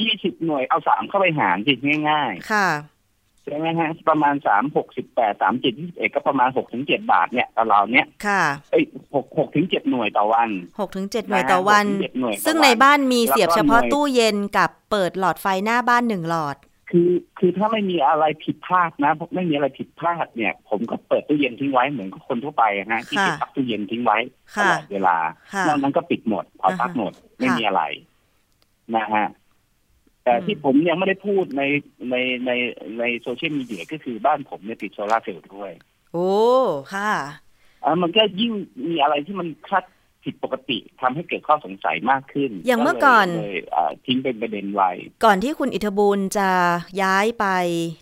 [0.00, 1.72] ยี่สิบหน่วยเอาสามเข้าไปหารสิ
[2.10, 10.48] ง่ายค่ะๆใช่ไหมฮะประมาณสามหกสิบแปดสามเจ็ดยี่สิบเอ็ดก็ประมาณหกถึงเจ็ดบาทเนี่ยตาราวเนี้ยค่ะเอ้ยหกหกถึงเจ็ดหน่วยต่อวัน
[10.80, 16.56] หกถึงเจ็ดหน่วยนะฮะต่อวันหกถึงเจ็ดหน่วยต่อซึ่งวันในบ้านมีแล้วก็เสียบเฉพาะหน่วยตู้เย็นกับเปิดหลอดไฟหน้าบ้านหนึ่งหลอด
[16.90, 24.18] คือคือถ้าไม่มีอะไรผิดพลาดนะไม่มีอะไรผิดพลาดเนี่ย ผมก็เปิดตู้เย็นทิ้งไว้เหมือนกับคนทั่วไปอะฮะที่ค่ะเก็บปลั๊กตู้เย็นทิ้งไว้
[24.56, 25.16] ตค่ะลอดเวลา
[25.52, 27.82] ค่ะนอกนั้นก็ปิดหมดพอปลั๊กอ่าฮะหมดไม่ค่ะมีอะไร
[28.96, 29.26] นะฮะ
[30.26, 31.62] แต่อืมที่ผมยังไม่ได้พูดใน
[32.10, 32.14] ใน
[32.46, 32.50] ใน
[32.98, 35.72] ในโซเชียลมีเดียก็คือบ้านผมเนี่ยติดโซลาร์เซลล์ด้วย
[36.12, 36.32] โอ้
[36.94, 37.12] ค่ะ
[37.84, 38.52] อ่ามันก็ยิ่ง
[38.88, 39.84] มีอะไรที่มันคลาด
[40.24, 44.90] ผิดปกติทำให้เกิดข้อสงสัยมากขึ้น อย่างเมื่อก่อนเลยเลยอ่าทิ้งเป็นประเด็นไว้
[45.24, 46.48] ก่อนที่คุณอิทธบูลจะ
[47.02, 47.46] ย้ายไป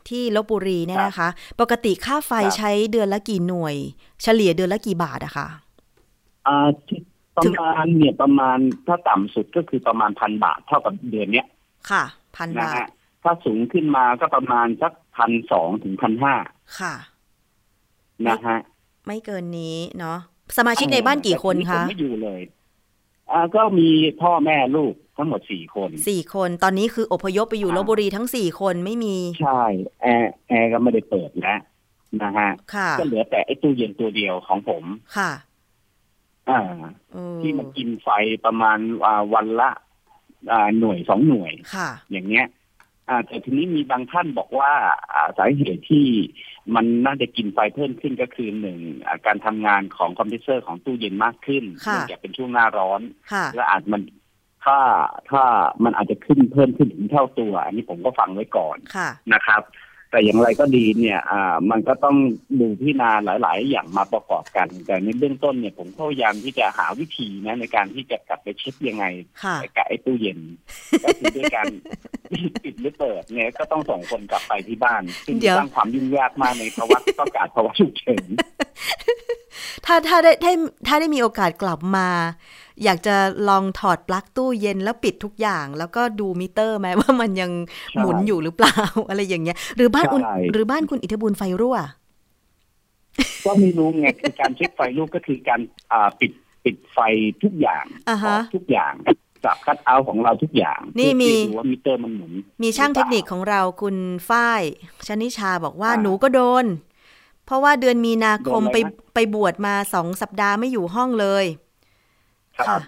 [0.09, 1.29] ที่ลพบุรีเนี่ยนะคะ
[1.61, 3.75] ปกติค่าไฟครับใช้เดือนละกี่หน่วย
[4.23, 5.49] เฉลี่ยเดือนละกี่บาทอะคะ
[6.47, 7.01] อ่าที่
[7.37, 11.47] ประมาณเนี่ยประมาณถ้าต่ำสุดก็คือประมาณพันบาทเท่ากับเดือนเนี้ย
[11.91, 12.05] ค่ะ
[12.37, 12.89] พันนะบาทฮะ
[13.23, 16.35] ถ้าสูงขึ้นมาก็ประมาณสักพันสองถึงพันห้า
[16.79, 16.95] ค่ะ
[18.27, 18.59] นะฮะ
[19.07, 20.19] ไม่เกินนี้เนาะ
[20.59, 22.41] สมาชิกในบ้านกี่คนแต่ทีคะผมไม่อยู่เลย
[23.31, 23.89] อ่าก็มี
[24.23, 29.63] พ่อแม่ลูกทั้งหมดสี่คนสี่คนตอนนี้คืออพยพไปอยู่อ่าลบบุรีทั้งสี่คนไม่มี ใช่
[30.03, 31.61] แอร์แอร์ก็ไม่ได้เปิดแล้ว
[32.23, 34.85] นะฮะค่ะก็เหลือแต่ไอ้ตู้เย็นตัวเดียวของผม
[35.17, 35.33] ค่ะ
[36.51, 36.61] อ่า
[37.13, 38.09] เออที่มันกินไฟ
[38.45, 39.84] ประมาณอ่าวันละอ่า
[40.79, 42.47] หน่วยสองหน่วยค่ะอย่างเงี้ย
[43.09, 44.73] อ่าแต่ทีนี้มีบางท่านบอกว่า
[45.13, 46.07] อ่าสาเหตุที่
[46.75, 53.01] มันน่าจะกินไฟเพิ่มขึ้นก็คือหนึ่งอ่าการทำงานของคอมเพรสเซอร์ของตู้เย็นมากขึ้นค่ะเนื่องจากเป็นช่วงหน้าร้อน
[53.33, 54.03] ค่ะและอาจมัน
[54.65, 54.79] ถ้า
[55.31, 55.43] ถ้า
[55.85, 59.63] มันอาจจะขึ้นเพิ่มขึ้นถึงเท่าตัว อันนี้ผมก็ฟังไว้ก่อนค่ะนะครับ
[60.15, 62.17] แต่อย่างไรก็ดีเนี่ยอ่ามันก็ต้อง
[62.61, 63.11] ดูพิจารณา
[63.43, 69.05] หลาย ๆ อย่างมาประกอบกัน แต่ในเบื้องต้นเนี่ยผมก็พยายามที่จะหาวิธีนะในการที่จะกลับไปเช็คยังไง
[69.43, 70.39] ค่ะกับไอ้ตู้เย็น
[71.05, 71.67] ก็คือด้วยการ
[72.63, 78.27] ปิดหรือเปิดเนี่ยก็ต้องส่งคนกลับไปที่บ้านซึ่งเดี๋ยวสร้างความยุ่งยากมากในภาวะประกาศภาวะฉุกเฉิน
[79.87, 80.53] ถ้าถ้าได้ถ้า
[80.87, 82.09] ถ้าได้มีโอกาสกลับมา
[82.85, 83.17] อยากจะ
[83.49, 87.51] ลองถอดปลั๊กตู้เย็นแล้วปิดทุกอย่าง แล้วก็ดูมิเตอร์ไหมว่ามันยัง
[87.91, 91.77] ใช่หมุนอยู่หรือเปล่า อะไรอย่างเงี้ย หรือบ้านคุณใช่หรือบ้านคุณอิทธิบุญไฟรั่ว
[93.45, 95.61] ก็ไม่รู้ไงคือการเช็คไฟลูกก็คือการ
[95.93, 96.33] อ่าปิด
[96.65, 96.99] ปิดไฟ
[97.43, 98.93] ทุกอย่างอ่าฮะออกทุกอย่าง
[99.45, 102.33] จับคัดเอาท์ของเราทุกอย่าง นี่มีเพื่อที่จะดูว่ามิเตอร์มันหมุน
[102.63, 103.97] มีช่างหเทรือคปล่นิคของเราคุณ
[104.29, 104.63] ฝ้าย
[105.07, 106.65] ชนิชาบอกว่าอ่าหนูก็โดน
[107.47, 111.45] เพราะว่าเดือนมีนาคมโดนอะไรไปนะไปบวชมาสองสัปดาห์ไม่อยู่ห้องเลย
[112.57, 112.79] ครับค่ะ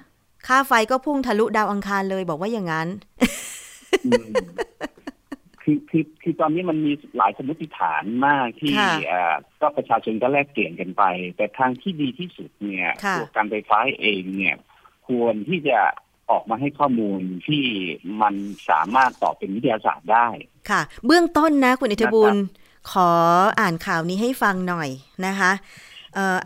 [0.46, 2.88] ค่าไฟก็พุ่งทะลุดาวอังคารเลยบอกว่าอย่างนั้น
[4.06, 4.32] อืม
[5.62, 11.02] คือคือคือตอนนี้มันมีหลายสมมติฐานมากที่ค่ะเอ่อก็ประชาชนก็แลกเปลี่ยนกันไป
[11.36, 14.56] แต่ทางที่ดีที่สุดเนี่ยค่ะตัวการไฟฟ้าเองเนี่ย
[15.08, 15.78] ควรที่จะ
[16.30, 17.64] ออกมาให้ข้อมูลที่
[18.22, 18.34] มัน
[18.68, 20.28] สามารถตอบเป็นวิทยาศาสตร์ได้
[20.70, 23.10] ค่ะ เบื้องต้นนะคุณอิทธิบุญนะครับขอ
[23.60, 24.88] อ่านข่าวนี้ให้ฟังหน่อย
[25.26, 25.85] นะคะเ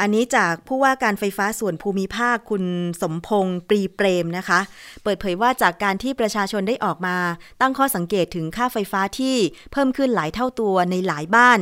[0.00, 2.64] อันนี้จากผู้ว่าการไฟฟ้าส่วนภูมิภาคคุณ
[3.02, 4.60] สมพงษ์ปรีเปรมนะคะ
[5.02, 7.16] เปิดเผยว่าจากการที่ประชาชนได้ออกมา
[7.60, 9.36] ตั้งข้อสังเกตถึงค่าไฟฟ้าที่
[9.72, 11.58] เพิ่มขึ้นหลายเท่าตัวในหลายบ้าน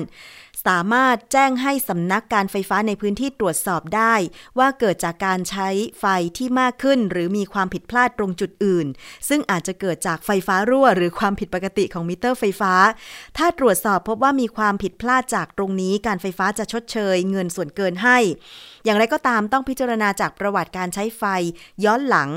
[0.68, 4.14] สามารถแจ้งให้สำนักการไฟฟ้าในพื้นที่ตรวจสอบได้
[4.58, 5.68] ว่าเกิดจากการใช้
[6.00, 6.04] ไฟ
[6.36, 8.86] ที่มากขึ้น หรือมีความผิดพลาดตรงจุดอื่น
[9.28, 12.74] ซึ่งอาจจะเกิดจากไฟฟ้ารั่ว หรือความผิดปกติของมิเตอร์ไฟฟ้า
[13.36, 18.18] ถ้าตรวจสอบพบว่ามีความผิดพลาดจากตรงนี้ การไฟฟ้าจะชดเชย เงินส่วนเกินให้
[18.88, 21.22] อย่างไรก็ตามต้องพิจารณาจากประวัติการใช้ไฟ
[21.84, 22.28] ย้อนหลัง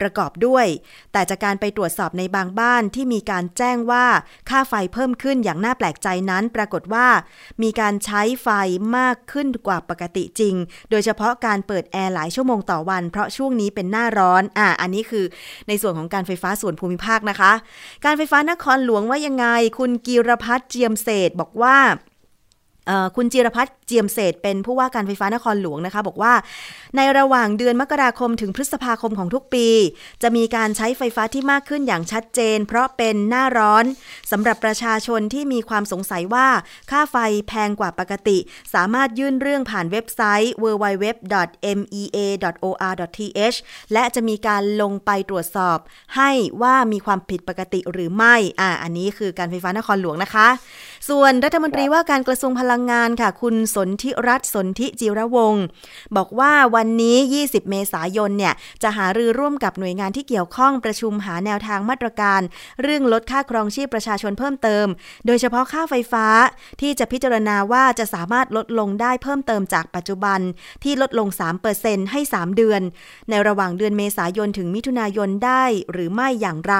[0.00, 0.66] ประกอบด้วย
[1.12, 4.06] แต่จากการไปตรวจสอบในบางบ้านที่มีการแจ้งว่า
[4.50, 7.06] ค่าไฟเพิ่มขึ้นอย่างน่าแปลกใจนั้น ปรากฏว่า
[7.62, 8.48] มีการใช้ไฟ
[8.96, 10.54] มากขึ้นกว่าปกติจริง
[10.90, 15.24] โดยเฉพาะการเปิดแอร์หลายชั่วโมงต่อวัน เพราะช่วงนี้เป็นหน้าร้อน อ่า อันนี้คือ
[15.68, 17.52] ในส่วนของการไฟฟ้าส่วนภูมิภาคนะคะ
[18.04, 19.46] การไฟฟ้านครหลวงว่ายังไง
[19.78, 21.76] คุณกีรพัฒน์เจียมเศษบอกว่า
[23.16, 26.32] คุณจิรพัฒน์เจียมเศษเป็นผู้ว่าการไฟฟ้านครหลวงนะคะ บอกว่า
[26.96, 29.68] ในระหว่างเดือนมกราคมถึงพฤษภาคมของทุกปี
[30.22, 33.84] จะมีการใช้ไฟฟ้าที่มากขึ้นอย่างชัดเจน เพราะเป็นหน้าร้อน
[34.30, 36.48] สำหรับประชาชนที่มีความสงสัยว่า
[36.90, 37.16] ค่าไฟ
[37.48, 38.38] แพงกว่าปกติ
[38.74, 41.18] สามารถยื่นเรื่องผ่านเว็บไซต์ www.mea.or.th
[43.92, 45.78] และจะมีการลงไปตรวจสอบ
[46.16, 46.30] ให้
[46.62, 50.48] ว่ามีความผิดปกติหรือไม่อ่าอันนี้คือการไฟฟ้านครหลวงนะคะ
[51.08, 55.64] ส่วนรัฐมนตรีว่าการกระทรวงพลังงานค่ะ คุณสนธิรัตน์สนธิจิรวงศ์
[56.16, 62.40] บอกว่าวันนี้ 20 เมษายนเนี่ย จะหารือร่วมกับหน่วยงานที่เกี่ยวข้องประชุมหาแนวทางมาตรการ
[62.82, 64.86] เรื่องลดค่าครองชีพประชาชนเพิ่มเติม
[65.26, 66.26] โดยเฉพาะค่าไฟฟ้า
[66.80, 70.40] ที่จะพิจารณาว่าจะสามารถลดลงได้เพิ่มเติมจากปัจจุบัน
[70.84, 71.28] ที่ลดลง
[71.70, 72.82] 3%ให้ 3 เดือน
[73.30, 76.74] ในระหว่างเดือนเมษายนถึงมิถุนายนได้หรือไม่อย่างไร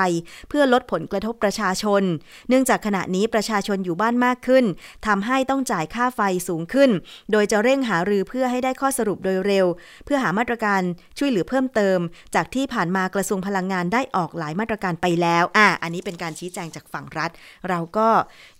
[0.48, 2.02] เพื่อลดผลกระทบประชาชน
[2.48, 4.64] เนื่องจากขณะนี้ประชาชนอยู่บ้านมากขึ้น
[5.06, 6.90] ทำให้ต้องจ่ายายค่าไฟสูงขึ้น
[7.32, 9.66] โดยจะเร่งหารือเพื่อให้ได้ข้อสรุปโดยเร็ว
[10.04, 10.82] เพื่อหามาตรการ
[11.18, 11.98] ช่วยเหลือเพิ่มเติม
[12.34, 17.30] จากที่ผ่านมากระทรวงพลังงานได้ออกหลายมาตรการไปแล้วอะอันนี้เป็นการชี้แจงจากฝั่งรัฐ
[17.68, 18.08] เราก็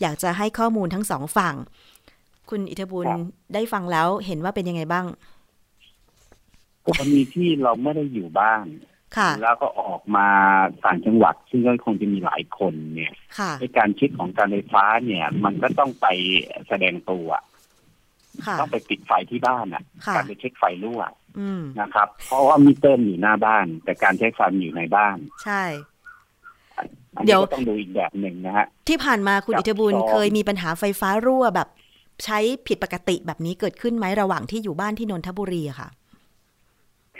[0.00, 1.54] อยากจะให้ข้อมูลทั้งสองฝั่ง
[2.50, 3.20] คุณอิทธบุญครับ
[3.54, 5.06] ได้ฟังแล้วเห็นว่าเป็นยังไงบ้าง
[6.86, 8.89] กรณีที่เราไม่ได้อยู่บ้านค่ะ
[9.42, 10.28] แล้วก็ออกมา
[10.84, 16.06] ต่างจังหวัด ซึ่งก็คงจะมีหลายคนเนี่ยค่ะในการเช็คของการไฟฟ้าเนี่ย มันก็ต้องไป
[16.68, 17.28] แสดงตัว
[18.46, 21.02] ค่ะต้องไปปิดไฟที่บ้านอะค่ะการไปเช็คไฟรั่ว
[21.38, 25.62] อืมนะครับ เพราะว่ามิเตอร์มันอยู่หน้าบ้าน แต่การใช้ไฟมันอยู่ในบ้าน ใช่
[27.16, 31.68] อันเดี๋นี้ยวก็ต้องดูอีกแบบหนึ่งนะฮะที่ผ่านมาคุณกับอิทธบุญสองเคยมีปัญหาไฟฟ้ารั่วแบบ
[32.24, 35.88] ใช้ผิดปกติแบบนี้เกิดขึ้นไหมระหว่างที่อยู่บ้านที่นนทบุรีอะค่ะ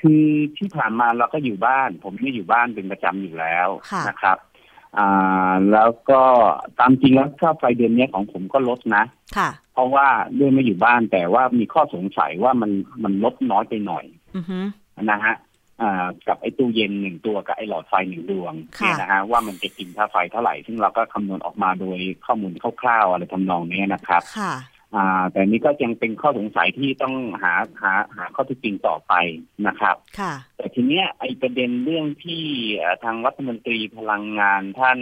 [0.01, 0.25] คือ
[0.57, 4.39] ที่ผ่านมาเราก็อยู่บ้าน ผมไม่อยู่บ้านเป็นประจำอยู่แล้วค่ะนะครับ
[4.99, 6.23] อ่า แล้วก็
[6.79, 9.05] ตามจริงแล้วค่าไฟเดือนนี้ของผมก็ลดนะ
[9.37, 10.09] ค่ะ เพราะว่า
[10.39, 12.71] ด้วยไม่อยู่บ้านแต่ว่ามีข้อสงสัยว่ามัน
[13.03, 14.05] มันลดน้อยไปหน่อย
[14.37, 14.59] อือฮึ
[15.11, 15.35] นะฮะ
[15.81, 24.53] อ่ากับไอ้ตู้เย็นหนึ่งตัวกับไอ้หลอดไฟหนึ่งดวงค่ะเนี่ยนะฮะว่ามันจะกินค่าไฟเท่าไหร่ ซึ่งเราก็คำนวณออกมาโดยข้อมูลคร่าวๆอะไรทำนองนี้นะครับค่ะ
[24.95, 29.13] อ่า แต่นี้ก็ยังเป็นข้อสงสัยที่ต้องหาหาหาข้อเท็จจริงต่อไป
[29.67, 32.43] นะครับ ค่ะ แต่ทีเนี้ยไอ้ประเด็นเรื่องที่
[32.77, 34.99] เอ่อทางรัฐมนตรีพลังงานท่าน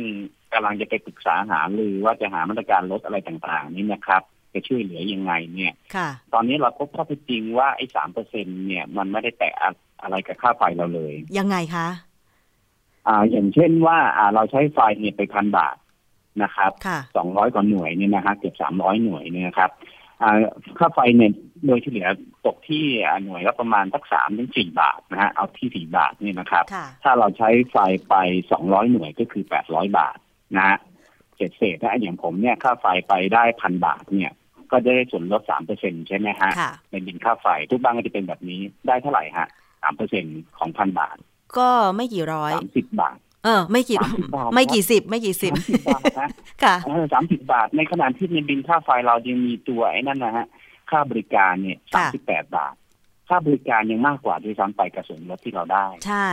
[0.52, 4.22] กำลังจะไปปรึกษาหารือว่าจะหามาตรการลดอะไรต่างๆ นี้นะครับ
[4.54, 9.70] จะช่วยเหลือยังไงเนี่ย ค่ะ ตอนนี้เราพบข้อเท็จจริงว่าไอ้สามเปอร์เซ็นเนี่ย มันไม่ได้แตะอะ
[10.02, 11.88] อะไรกับค่าไฟเราเลย ยังไงคะ
[13.06, 15.76] อ่า อย่างเช่นว่าอ่าเราใช้ไฟเนี่ยไปพันบาท
[16.42, 19.70] นะครับค่ะสองร้อยกว่าหน่วยเนี่ยนะฮะเกือบสามร้อยหน่วยเนี่ยนะครับ
[20.22, 20.36] อ่า
[20.78, 21.32] ค่าไฟเนี่ย
[21.66, 22.06] โดยเฉลี่ย
[22.46, 27.76] ตกที่อ่าหน่วยละประมาณสักสามถึงสี่บาทนะฮะเอาที่สี่บาทเนี่ยนะครับค่ะถ้าเราใช้ไฟ
[28.08, 28.14] ไป
[28.52, 30.16] สองร้อยหน่วยก็คือแปดร้อยบาท
[30.56, 30.78] นะฮะ
[31.36, 34.32] เศษเศษนะอย่างผมเนี่ยค่าไฟไปได้พันบาทเนี่ย
[34.70, 39.48] ก็จะได้ส่วนลดสามเปอร์เซ็นใช่ไหมฮะค่ะในบินค่าไฟทุกบ้านก็จะเป็นแบบนี้ได้เท่าไหร่ฮะ
[39.82, 40.24] สามเปอร์เซ็น
[40.58, 41.16] ของพันบาท
[41.58, 46.28] ก็ไม่กี่ร้อยสามสิบบาท เออ ไม่กี่30บาทไม่กี่สิบ ไม่กี่สิบสามสิบบาทนะ
[46.62, 46.74] ค่ะ
[47.14, 50.46] สามสิบบาท ในขณะที่ในบินค่าไฟเรายังมีตัวไอ้นั่นนะฮะ
[50.90, 52.74] ค่าบริการเนี่ยสามค่ะสิบแปดบาท
[53.28, 56.30] ค่าบริการยังมากกว่าด้วยซ้ำไปกับส่วนลดที่เราได้ ใช่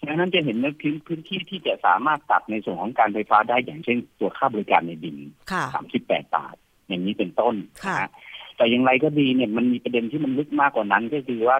[0.00, 5.16] ฉะนั้นจะเห็นว่าพื้นพื้นที่ที่จะสามารถตัดในส่วนของการไฟฟ้าได้อย่างเช่น ตัวค่าบริการในบิน
[5.52, 6.56] ค่ะสามสิบแปดบาท
[6.88, 8.10] อย่างนี้เป็นต้นค่ะนะฮะ
[8.56, 11.56] แต่อย่างไรก็ดีเนี่ยมันมีประเด็นที่มันลึกมากกว่านั้นก็คือว่า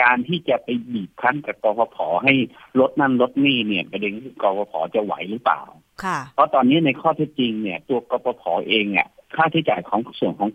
[0.00, 2.34] การที่จะไปบีบคั้นกับกฟผให้
[2.80, 5.60] ลดนั่นลดนี่เนี่ยประเด็นคือกฟผจะไหวหรือเปล่า
[6.04, 10.50] ค่ะ เพราะตอนนี้ในข้อเท็จจริงเนี่ย ตัวกปพเองเนี่ยค่าใช้จ่ายของส่วนของ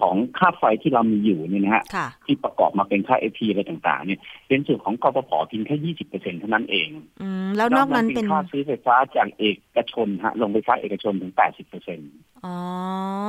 [0.00, 6.88] ของค่าไฟที่เรามีอยู่เนี่ยนะฮะค่ะที่ประกอบมาเป็นค่าเอพีอะไรต่างๆ เนี่ย เป็นส่วนของกปพเพียงแค่ยี่สิบเปอร์เซ็นเท่านั้นเอง
[7.22, 11.98] อืมแล้วนอกนั้นเป็นค่าซื้อไฟฟ้าจากเอกชนฮะลงไฟฟ้าเอกชนถึงแปดสิบเปอร์เซ็น
[12.44, 12.56] อ๋อ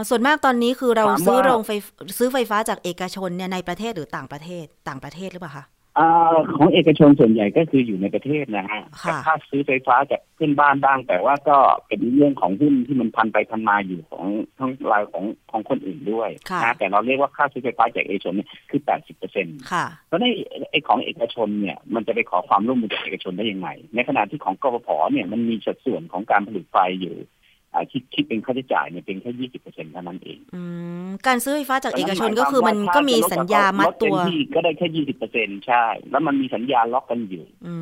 [0.10, 1.72] ส่วนมากตอนนี้คือเราถามว่าซื้อโรงไฟ
[2.18, 5.66] ซื้อไฟฟ้าจากเอกชนเนี่ยในประเทศหรือต่างประเทศต่างประเทศหรือเปล่าคะ
[6.00, 14.26] อ่าของเอกชนส่วนใหญ่ก็คืออยู่ในประเทศนะฮะค่ะแต่ค่าซื้อไฟฟ้าจากเพื่อนบ้านบ้าง แต่ว่าก็เป็นเรื่องของหุ้นที่มันพันไปพันมาอยู่ของ
[14.58, 20.26] ทั้งรายของของคนอื่นด้วยค่ะนะแต่เราเรียกว่าค่าซื้อไฟฟ้าจากเอกชนเนี่ยคือแปดสิบเปอร์เซ็นต์ค่ะเพราะใน
[20.72, 27.43] ไอ้ของเอกชนเนี่ยมันจะไปขอความร่วมมือจากเอกชนได้ยังไงในขณะที่ของกฟผเนี่ยมันมีสัดส่วนของการผลิตไฟอยู่อ่า
[27.92, 30.62] คิดคิดเป็นค่าใช้จ่ายเนี่ยเป็นแค่ยี่สิบเปอร์เซ็นต์เท่านั้นเองอื
[31.06, 37.76] มการซื้อไฟฟ้าจากเอกชนก็คือมันก็มีสัญญามัดตัวลเต็ที่ก็ได้แค่ยี่สิบเปอร์เซ็นต์ใช่ แล้วมันมีสัญญาล็อกกันอยู่อื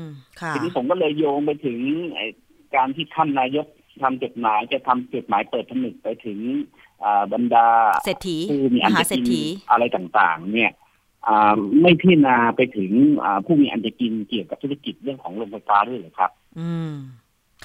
[0.00, 0.02] ม
[0.40, 1.78] ค่ะทีนี้ผมก็เลยโยงไปถึง
[2.14, 2.26] ไอ้
[2.74, 3.66] การที่ท่านนายก
[4.02, 6.38] ทำจดหมายจะทำจดหมายเปิดผนึกไปถึง
[7.04, 7.66] อ่าบรรดา
[8.04, 10.72] เศรษฐีผู้มีอัมนหาจะเศรษกินฐีอะไรต่างๆ เนี่ย
[11.26, 16.92] อ่าไม่พิจารณาไปถึงอ่าผู้มีอันจะกินเกี่ยวกับธุรกิจเรื่องของโรงไฟฟ้าด้วยเหรอครับ อืม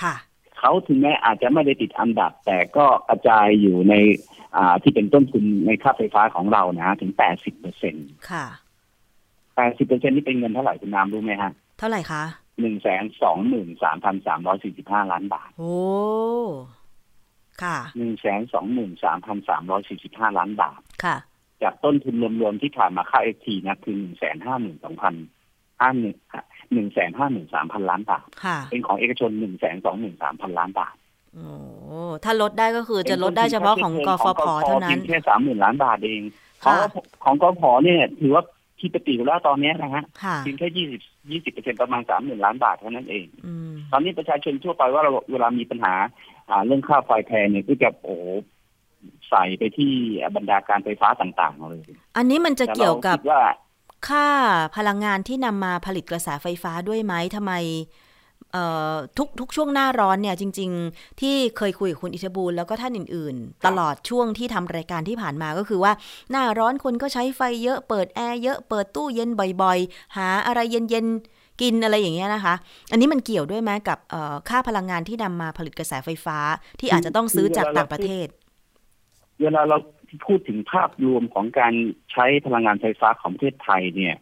[0.01, 0.15] ค่ะ
[0.61, 3.93] เขาถึงแม้อาจจะไม่ได้ติดอันดับ แต่ก็กระจายอยู่ใน
[4.55, 8.45] อ่าที่เป็นต้นทุนในค่าไฟฟ้าของเรานะถึงแปดสิบเปอร์เซ็นต์ค่ะ
[9.55, 12.23] แปดสิบเปอร์เซ็นต์นี่เป็นเงินเท่าไหร่คุณน้ำรู้ไหมฮะ เท่าไหร่คะ
[12.59, 15.75] หนึ่งแสนสองหมื่นสามพันสามร้อยสี่สิบห้าล้านบาท โอ้
[17.63, 21.17] ค่ะหนึ่งแสนสองหมื่นสามพันสามร้อยสี่สิบห้าล้านบาท ค่ะ
[21.63, 25.13] จากต้นทุนรวมๆที่ผ่านมาค่าเอทีนะคือหนึ่งแสนห้าหมื่นสองพัน
[25.79, 26.15] ห้าหนึ่ง
[26.73, 30.95] หนึ่งแสนห้าหมื่นสามพันล้านบาทค่ะเป็นของเอกชนหนึ่งแสนสองหมื่นสามพันล้านบาท
[31.35, 31.49] โอ้
[32.23, 36.21] ถ้าลดได้ก็คือจะลดได้เฉพาะของกฟผเท่านั้พีนยงแค่สามหมื่นล้านบาทเอง
[36.63, 36.87] ของค่ะ
[37.23, 38.43] ของกฟเนี่ย ถือว่า
[38.79, 45.93] ที่ปกติอยู่แล้วตอนนี้นะฮะค่ะเพียงแค่ยี่สิบยี่สิบเปอร์เซ็นประมาณสามหมื่นล้านบาทเท่านั้นเองอืมตอนนี้ประชาชนทั่วไปว่าเราเวลามีปัญหา
[46.49, 48.29] อ่า เรื่องค่าไฟแพงเนี่ยก็จะโอ้โห
[49.29, 49.93] ใส่ไปที่
[50.35, 51.79] บรรดาการไฟฟ้าต่างๆเลย
[52.17, 53.41] อันนี้มันจะเกี่ยวกับแต่ราคิดว่า
[54.07, 54.27] ค่า
[54.77, 57.53] พลังงานที่นำมาผลิตกระแสไฟฟ้าด้วยไหมทำไม
[58.53, 65.93] เอ่อทุกทุกช่วงหน้าร้อนเนี่ยจริง ๆ ที่เคยคุยกับคุณอิทบูลแล้วก็ท่านอื่น ๆ ตลอดช่วงที่ทำรายการที่ผ่านมาก็คือว่า
[66.31, 69.29] หน้าร้อนคนก็ใช้ไฟเยอะเปิดแอร์เยอะเปิดตู้เย็น
[69.61, 72.55] บ่อย ๆ หาอะไรเย็นๆกินอะไรอย่างเงี้ยนะคะ
[72.91, 76.37] อันนี้มันเกี่ยวด้วยไหมกับเอ่อค่าพลังงานที่นำมาผลิตกระแสไฟฟ้า
[76.79, 78.27] ที่อาจจะต้องซื้อจากต่างประเทศ
[79.41, 79.77] เวลาเรา
[80.25, 81.73] พูดถึงภาพรวมของการ
[82.11, 84.15] ใช้พลังงานไฟฟ้าของประเทศไทยเนี่ย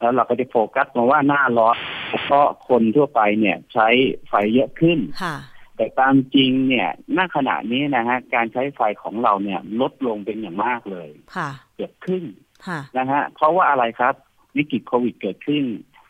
[0.00, 1.76] แล้วเราก็จะโฟกัสมาว่าหน้าร้อน
[2.24, 3.88] เพราะคนทั่วไปเนี่ยใช้
[4.28, 5.36] ไฟเยอะขึ้นค่ะ
[5.76, 12.24] แต่ตามจริงเนี่ยณขณะนี้นะฮะการใช้ไฟของเราเนี่ยลดลงเป็นอย่างมากเลย ค่ะ เกือบครึ่ง
[12.66, 14.14] ค่ะนะฮะเพราะว่าอะไรครับ
[14.56, 15.64] วิกฤตโควิดเกิดขึ้น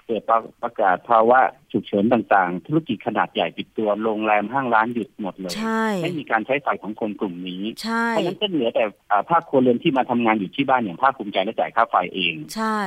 [0.07, 1.39] เกิดประประกาศภาวะ
[1.73, 12.79] ฉุกเฉินต่างๆ ธุรกิจขนาดใหญ่ปิดตัวโรงแรมห้างร้านหยุดหมดเลยใช่ไม่มีการใช้ไฟของคนกลุ่มนี้ใช่เพราะฉะนั้นก็เหลือแต่อ่าภาคครัวเรือนที่มาทำงานอยู่ที่บ้านอย่างภาคภูมิใจและจ่ายค่าไฟเอง ใช่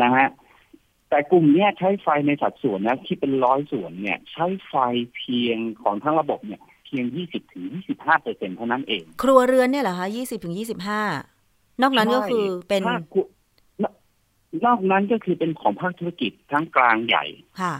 [0.00, 0.28] นะฮะ
[1.10, 4.74] แต่กลุ่มเนี้ยใช้ไฟในสัดส่วนนะที่เป็นร้อยส่วนเนี่ย ใช้ไฟ
[5.16, 7.64] เพียงของทั้งระบบเนี่ยเพียง 20ถึง
[7.96, 11.02] 25เปอร์เซ็นเท่านั้นเอง ครัวเรือนเนี่ยเหรอคะยี่สิบถึงยี่สิบห้า
[11.82, 13.24] นอกนั้นก็คือเป็นภาคครัว
[14.56, 17.24] นนอกนั้นก็คือเป็นของภาคธุรกิจทั้งกลางใหญ่
[17.60, 17.74] ค่ะ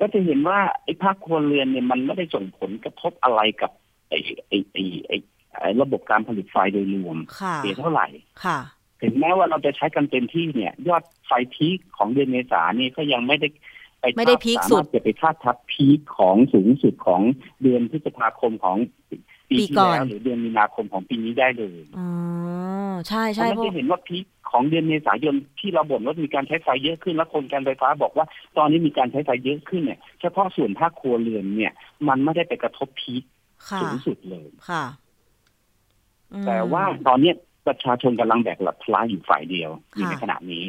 [0.00, 3.70] ก็จะเห็นว่าไอ้ภาคครัวเรือนเนี่ยมันไม่ได้ส่งผลกระทบอะไรกับ
[4.08, 4.18] ไอ้
[4.48, 5.16] ไอ้ไอ้ไอ้
[5.58, 8.06] ไอ้ระบบการผลิตไฟโดยรวมค่ะเสียเท่าไหร่
[8.44, 8.58] ค่ะ
[9.02, 13.48] ถึงแม้ว่าเราจะใช้กันเต็มที่เนี่ย ยอดไฟพีคของเดือนเมษานี่ก็ยังไม่ได้
[14.00, 17.20] ไปไม่ได้พีคสุดสามารถจะไปคาดทับพีคของสูงสุดของ
[17.62, 18.76] เดือนพฤษภาคมของ
[19.52, 22.08] ปีปีที่ก่อนแล้วหรือเดือนมีนาคมของปีนี้ได้เลยอ๋อ
[23.08, 31.72] ใช่ใช่เพเพราะราะจะเห็นว่าพีคของเดือนเมษายนที่เราบ่นว่ามีการใช้ไฟเยอะขึ้น แล้วคนการไฟฟ้าบอกว่า ตอนนี้มีการใช้ไฟเยอะขึ้นเนี่ยเฉพาะส่วนภาคครัวเรือนเนี่ย
[32.08, 33.22] มันไม่ได้ไปกระทบพีค
[33.70, 34.84] ค่ะสูงสุดเลยค่ะ
[36.32, 37.34] อืมแต่ว่าตอนเนี้ย
[37.66, 40.66] ประชาชนกำลังแบกหลับพลาอยู่ฝ่ายเดียวอยู่ค่ะในขณะนี้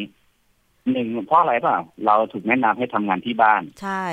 [0.92, 4.04] หนึ่งเพราะอะไรเปล่า เราถูกแนะนำให้ทำงานที่บ้าน ใช่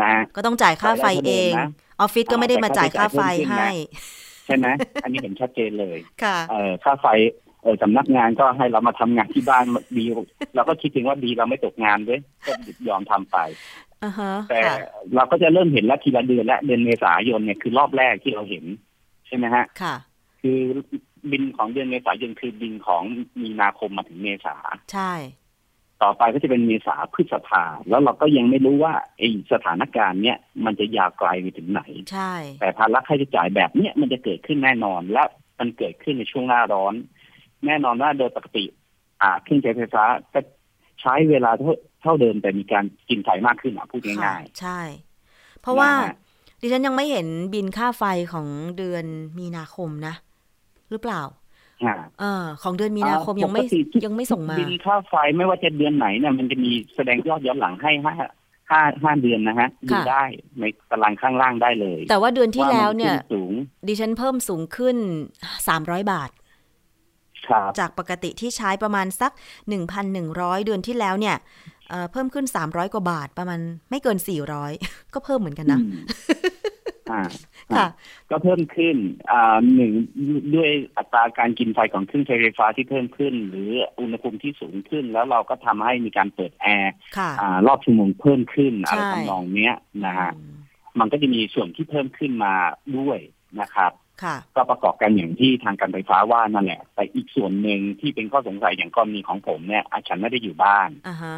[0.00, 1.68] นะฮะก็ต้องจ่ายค่าไฟเองแต่ละคนเองนะ
[2.00, 3.70] ออฟฟิศก็ไม่ได้มาจ่ายค่าไฟแต่ค่าใช้จ่ายเพิ่มขึ้นนะให้
[4.46, 4.66] ใช่ไหม
[5.04, 7.06] อันนี้เห็นชัดเจนเลยค่ะเออค่าไฟ
[7.62, 9.64] เออสำนักงานก็ให้เรามาทำงานที่บ้าน
[9.96, 10.04] ดี
[10.54, 12.52] เราก็คิดถึงว่าดีเราไม่ตกงานด้วยก็
[12.88, 13.36] ยอมทำไป
[14.04, 14.76] อ่าฮะแต่ค่ะ
[15.14, 18.64] เราก็จะเริ่มเห็นแล้วทีละเดือนและเดือนเมษายนเนี่ยคือรอบแรกที่เราเห็น
[19.26, 19.94] ใช่ไหมฮะค่ะ
[20.40, 20.60] คือ
[21.30, 23.02] บินของเดือนเมษายนคือบินของ
[23.42, 24.56] มีนาคมมาถึงเมษา
[24.92, 25.12] ใช่
[26.02, 35.24] ต่อไปก็จะเป็นเมษาพฤษภา แล้วเราก็ยังไม่รู้ว่าไอ้สถานการณ์เนี้ยมันจะยาวไกลไปถึงไหน ใช่ แต่ภาระค่าใช้จ่ายแบบเนี้ยมันจะเกิดขึ้นแน่นอน และ
[35.58, 36.94] มันเกิดขึ้นในช่วงหน้าร้อน
[37.66, 38.64] แน่นอนว่าโดยปกติ
[39.22, 40.04] อ่าเครื่องใช้ไฟฟ้า
[40.34, 40.40] ก็
[41.00, 44.80] ใช้เวลาเท่าเท่าเดิมแต่มีการกินไฟมากขึ้นอะพูดค่ะง่ายใช่
[45.60, 46.14] เพราะว่านะฮะ
[46.60, 48.46] ดิฉันยังไม่เห็นบินค่าไฟของ
[48.78, 49.04] เดือน
[49.38, 50.14] มีนาคมนะ
[50.90, 51.43] หรือเปล่าๆ
[51.84, 58.14] อ่าเออของเดือนมีนาคมยังไม่ปกติทุกยังไม่ส่งมาบินค่าไฟไม่ว่าจะเดือนไหนเนี่ยมันจะมีแสดงยอดย้อนหลังให้ห้า
[58.70, 60.24] ห้าห้าเดือนนะฮะดูค่ะได้
[60.60, 63.52] ในตารางข้างล่างได้เลย แต่ว่าเดือนที่แล้วเนี่ยามัขึ้สูง
[63.88, 64.96] ดิฉันเพิ่มสูงขึ้น
[65.54, 66.30] 300บาท
[67.46, 69.32] ครับจากปกติที่ใช้ประมาณสัก
[69.98, 71.36] 1,100เดือนที่แล้วเนี่ย
[71.88, 73.60] เอ่อเพิ่มขึ้น300กว่าบาทประมาณ
[73.90, 74.18] ไม่เกิน
[74.64, 75.80] 400ก็เพิ่มเหมือนกันนะ
[77.10, 77.28] อืม
[77.72, 77.86] อ่าค่ะ
[78.30, 78.96] ก็เพิ่มขึ้น
[79.30, 79.92] อ่าหนึ่ง
[80.54, 89.74] ด้วยอัตราการกินไฟของเครื่องใช้ไฟฟ้าที่เพิ่มขึ้น หรืออุณหภูมิที่สูงขึ้น แล้วเราก็ทำให้มีการเปิดแอร์ค่ะอ่ารอบชั่วโมงเพิ่มขึ้นอะไรใช่ทำนองเนี้ย
[90.06, 90.54] นะฮะอืม
[91.00, 92.54] มันก็จะมีส่วนที่เพิ่มขึ้นมา
[92.96, 93.18] ด้วย
[93.60, 101.36] นะครับค่ะก็ประกอบกันอย่างที่ทางการไฟฟ้าว่านั่นแหละ แต่อีกส่วนหนึ่งที่เป็นข้อสงสัยอย่างกรณีของผมเนี่ยอาฉันไม่ได้อยู่บ้านอ่าฮะ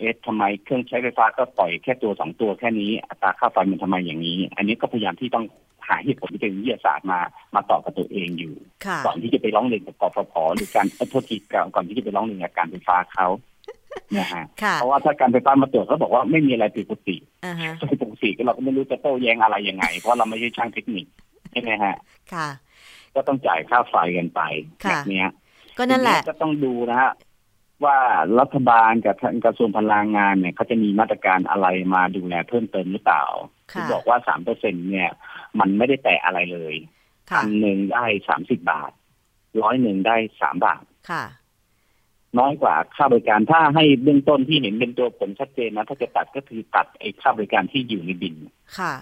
[0.00, 5.44] เอ๊ะทำไมเครื่องใช้ไฟฟ้าก็ปล่อยแค่ตัวสองตัวแค่นี้อัตราค่าไฟมันทำไมอย่างนี้ อันนี้ก็พยายามที่ต้อง
[5.88, 7.20] หาเหตุผลที่เป็นวิทยาศาสตร์มา
[7.54, 8.54] มาตอบกับตัวเองอยู่
[8.86, 13.26] ค่ะก่อนที่จะไปร้องเรียนกับกฟผหรือการเอ่อโทษทีก่อนก่อนที่จะไปร้องเรียนกับการไฟฟ้าเขา
[14.18, 21.06] นะฮะค่ะเพราะว่าถ้าการไฟฟ้ามาตรวจเขาบอกว่าไม่มีอะไรผิดปกติอ่าฮะผิดปกติก็เราก็ไม่รู้จะโต้แย้งอะไรยังไง เพราะเราไม่ใช่ช่างเทคนิค
[21.52, 21.96] ใช่ไหมฮะ
[22.32, 22.48] ค่ะ
[23.14, 24.40] ก็ต้องจ่ายค่าไฟกันไป
[24.84, 25.28] ค่ะแบบเนี้ย
[25.78, 27.10] ก็นั่นแหละทีก็ต้องดูนะฮะ
[27.84, 27.98] ว่า
[28.38, 33.24] รัฐบาลกับทางกระทรวงพลังงานเนี่ยเขาจะมีมาตรการอะไรมาดูแลเพิ่มเติมหรือเปล่า
[33.72, 35.10] ค่ะที่บอกว่าสามเปอร์เซ็นเนี่ย
[35.58, 36.74] มันไม่ได้แตะอะไรเลย
[37.30, 38.92] ค่ะพันหนึ่งได้สามสิบบาท
[39.62, 41.24] ร้อยหนึ่งได้สามบาทค่ะ
[42.38, 48.34] น้อยกว่าค่าบริการถ้าให้เบื้องต้นที่เห็นเป็นตัวผลชัดเจนนะถ้าจะตัดก็คือตัดไอ้ค่าบริการที่อยู่ในบิน
[48.78, 48.94] ค่ะ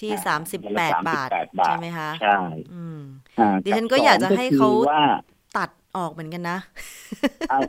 [0.00, 2.38] ที่อ่าสามสิบเดือนแปละดบาท38บาท ใช่ไหมคะ ใช่
[2.74, 3.00] อืม
[3.38, 5.22] อ่าดิฉันก็อยากจะให้เขาบส
[6.02, 6.58] องก็คือว่าตัดออกเหมือนกันนะ
[7.50, 7.60] อ่า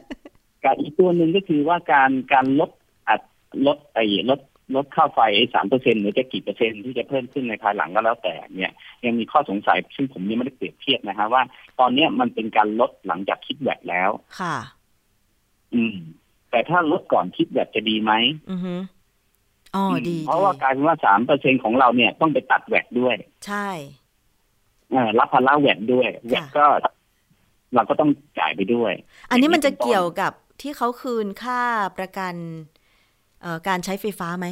[0.63, 2.71] กับอีกตัวหนึ่งก็คือว่าการการลด
[3.09, 3.21] อัด
[3.65, 4.39] ลดไอ้ลด
[4.75, 5.19] ลดค่าไฟ
[5.53, 8.71] สามเปอร์เซ็นหรือจะกี่เปอร์เซ็นต์ที่จะเพิ่มขึ้นในภายหลังก็แล้วแต่เนี่ย
[9.05, 11.41] ยังมีข้อสงสัยซึ่งผมยังไม่ได้เปรียบเทียบนะฮะว่า
[11.79, 14.09] ตอนเนี้ยมันเป็นการลดหลังจากคิดแวดแล้ว
[14.39, 14.55] ค่ะ
[15.73, 15.95] อืม
[16.49, 18.11] แต่ถ้าลดก่อนคิดแวดจะดีไหม
[18.51, 18.75] อือฮึ
[19.75, 23.15] อ๋อดี เพราะว่ากลายเป็นว่าสามเปอร์เซ็นของเราเนี่ยต้องไปตัดแวดด้วย
[23.47, 23.69] ใช่
[24.91, 26.65] เอ่อรับภาระแวดด้วยแวดก็
[27.75, 28.09] เราก็ต้อง
[28.39, 28.93] จ่ายไปด้วย
[29.31, 31.61] อันนี้มันจะอย่างนี้เป็นต้นเกี่ยวกับที่เขาคืนค่า
[31.97, 32.33] ประกัน
[33.41, 34.47] เอ่อการใช้ไฟฟ้าไหม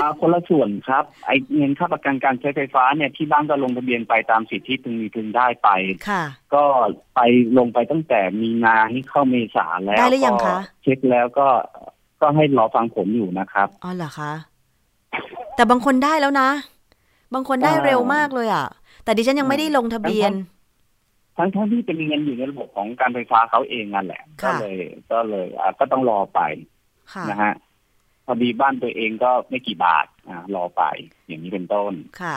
[0.00, 5.68] อ่าคนละส่วนครับไอเงินค่าประกันการใช้ไฟฟ้าเนี่ยที่บ้านก็ลงทะเบียนไปตามสิทธิพึงมีพึงได้ไป
[6.08, 6.22] ค่ะ
[6.54, 6.64] ก็
[7.14, 7.20] ไป
[7.58, 11.48] ลงไปตั้งแต่มีนาให้เข้าเมษาแล้วได้หรือยังคะก็เช็คแล้วก็
[12.20, 14.32] ก็ให้รอฟังผลอยู่นะครับอ๋อเหรอคะ
[15.56, 16.48] แต่บางคนได้แล้วนะ
[17.34, 18.66] บางคนได้อ่าเร็วมากเลยอะ
[19.04, 20.32] แต่ดิฉันยังไม่ได้ลงทะเบียน
[21.36, 24.76] ทั้งทั้งที่เป็นเงินอยู่ในระบบของการไฟฟ้าเขาเองนั่นแหละ ก็ค่ะเลย
[25.10, 26.40] ก็เลยอ่าก็ต้องรอไป
[27.12, 27.52] ค่ะนะฮะ
[28.24, 30.82] พอดีบ้านตัวเองก็ไม่กี่บาทอ่ารอไป
[31.26, 32.36] อย่างนี้เป็นต้นค่ะ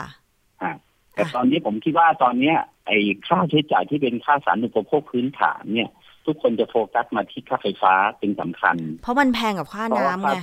[0.62, 0.70] อ่า
[1.14, 5.90] แต่อะตอนนี้ผมคิดว่าตอนเนี้ย ไอ้ค่าใช้จ่ายที่เป็นค่าสาธารณูปโภคพื้นฐานเนี่ย
[6.26, 10.36] ทุกคนจะโฟกัสมาที่ค่าไฟฟ้าเป็นสำคัญ เพราะมันแพงกับค่าน้ำเพราะไงว่า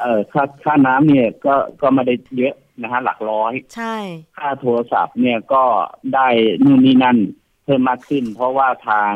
[0.00, 3.96] เออค่าค่าน้ำเนี่ยก็ก็ไม่ได้เยอะนะฮะหลักร้อย ใช่
[4.38, 5.62] ค่าโทรศัพท์เนี่ยก็
[6.14, 6.28] ได้
[6.64, 9.12] นู่นนี่นั่นเพิ่มมากขึ้น เพราะว่าทาง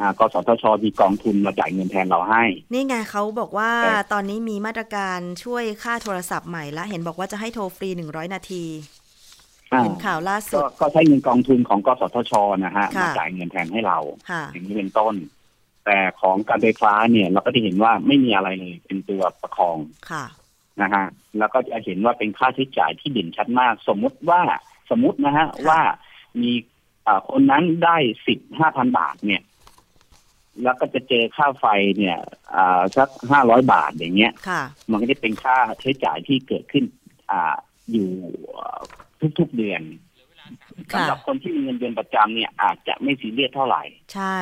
[0.00, 8.64] อ่ากสทชมีกองทุนมาจ่ายเงินแทนเราให้ นี่ไงเขาบอกว่าแต่ตอนนี้มีมาตรการช่วยค่าโทรศัพท์ใหม่ละ เห็นบอกว่าจะให้โทรฟรีหนึ่งร้อยนาที
[9.72, 12.32] อ่าเห็นข่าวล่าสุก็ดก็ใช้เงินกองทุนของกสทช
[12.64, 13.98] นะฮะค่ะมาจ่ายเงินแทนให้เรา
[14.30, 15.14] ค่ะอย่างนี้เป็นต้น
[15.84, 19.78] แต่ของการไฟฟ้าเนี่ยเราก็จะเห็นว่าไม่มีอะไรเลยเป็นตัวประคอง
[20.10, 20.24] ค่ะ
[20.82, 21.04] นะฮะ
[21.38, 24.40] แล้วก็จะเห็นว่าเป็นค่าใช้จ่ายที่เด่นชัดมาก สมมุติว่า
[24.90, 25.80] สมมตินะฮะค่ะว่า
[26.40, 26.77] มีอ่า
[27.30, 27.96] คนนั้นได้
[28.26, 29.42] สิบห้าพันบาทเนี่ย
[30.62, 31.66] แล้วก็จะเจอค่าไฟ
[31.98, 32.18] เนี่ย
[32.54, 36.84] อ่าสักห้าร้อยบาทอย่างเงี้ยค่ะมันก็จะเป็นค่าใช้จ่ายที่เกิดขึ้น
[37.30, 37.54] อ่า
[37.92, 38.10] อยู่
[39.38, 39.82] ทุกๆเดือน
[40.92, 43.82] ค่ะสำหรับคนที่มีเงินเดือนประจำเนี่ย อาจจะไม่ซีเรียสเท่าไหร่
[44.14, 44.38] ใช่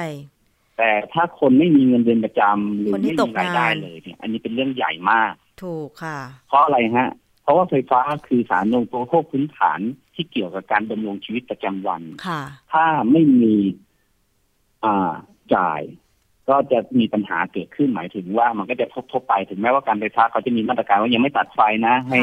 [0.77, 7.09] แต่ถ้าคนไม่มีเงินเดือนประจำหรือคนที่ไม่ตมีกรายได้งานเลยเนี่ย อันนี้เป็นเรื่องใหญ่มาก ถูกค่ะ เพราะอะไรฮะ
[7.47, 9.81] เพราะว่าไฟฟ้าคือสารนงโปรโภคพื้นฐาน
[10.15, 12.43] ที่เกี่ยวกับการดำรงชีวิตประจำวันค่ะ
[12.73, 13.55] ถ้าไม่มี
[14.85, 15.13] อ่า
[15.55, 15.83] จ่าย
[16.49, 22.21] ก็จะมีปัญหาเกิดขึ้นหมายถึงว่ามันก็จะทบทบไปถึงแม้ว่าการไฟฟ้าเขาจะมีมาตรการว่ายังไม่ตัดไฟนะ ให้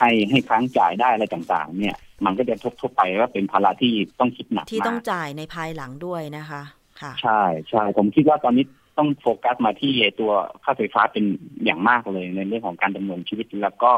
[0.00, 6.62] ให้ให้ค้างจ่ายได้อะไรต่างๆ เนี่ย มันก็จะทบทบไปว่าเป็นภาระที่ต้องคิดหนักที่มาต้องกจ่ายในภายหลังด้วยนะคะ
[7.00, 8.64] ค่ะ ใช่ใช่ผมคิดว่าตอนนี้
[8.98, 10.32] ต้องโฟกัสมาที่ตัว
[10.62, 11.24] ค่าไฟฟ้าเป็น
[11.64, 13.90] อย่างมากเลยในเรื่องของการดำรงชีวิตแล้วก็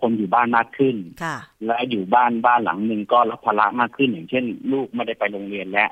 [0.00, 1.36] คนอยู่บ้านมากขึ้นค่ะ
[1.66, 5.86] และอยู่บ้านบ้านหลังหนึ่งก็รับภาระมากขึ้นอย่างเช่น ลูกไม่ได้ไปโรงเรียนและ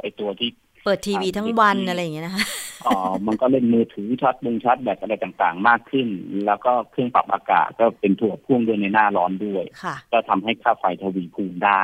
[0.00, 0.48] ไอตัวที่
[0.84, 2.44] เปิดทีวีทั้งวันอะไรอย่างเงี้ยนะคะ
[2.86, 6.08] อ๋อ มันก็เล่นมือถือชัดบงชัดแบตอะไรต่างๆ มากขึ้น
[6.46, 11.82] แล้วก็เครื่องปรับอากาศก็เป็นถั่วพ่วงด้วยในหน้าร้อนด้วยค่ะก็ทำให้ค่าไฟทวีคูณได้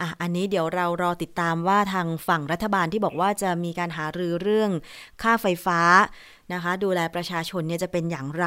[0.00, 4.70] อะ อันนี้เดี๋ยวเรารอติดตามว่าทางฝั่งรัฐบาลที่บอกว่าจะมีการหารือเรื่อง
[5.22, 5.80] ค่าไฟฟ้า
[6.52, 8.46] นะคะ ดูแลประชาชนเนี่ยจะเป็นอย่างไร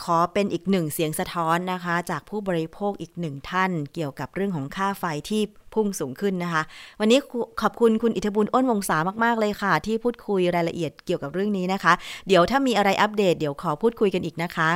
[0.00, 5.42] ขอเป็นอีกหนึ่งเสียงสะท้อนนะคะ จากผู้บริโภคอีกหนึ่งท่าน เกี่ยวกับเรื่องของค่าไฟที่
[5.74, 6.62] พุ่งสูงขึ้นนะคะ
[7.00, 7.18] วันนี้
[7.62, 11.92] ขอบคุณคุณอิทธิบุญอ้นวงศามาก ๆ เลยค่ะ ที่พูดคุยรายละเอียดเกี่ยวกับเรื่องนี้นะคะ
[12.28, 14.70] เดี๋ยวถ้ามีอะไรอัปเดตเดี๋ยวขอพูดคุยกันอีกนะคะ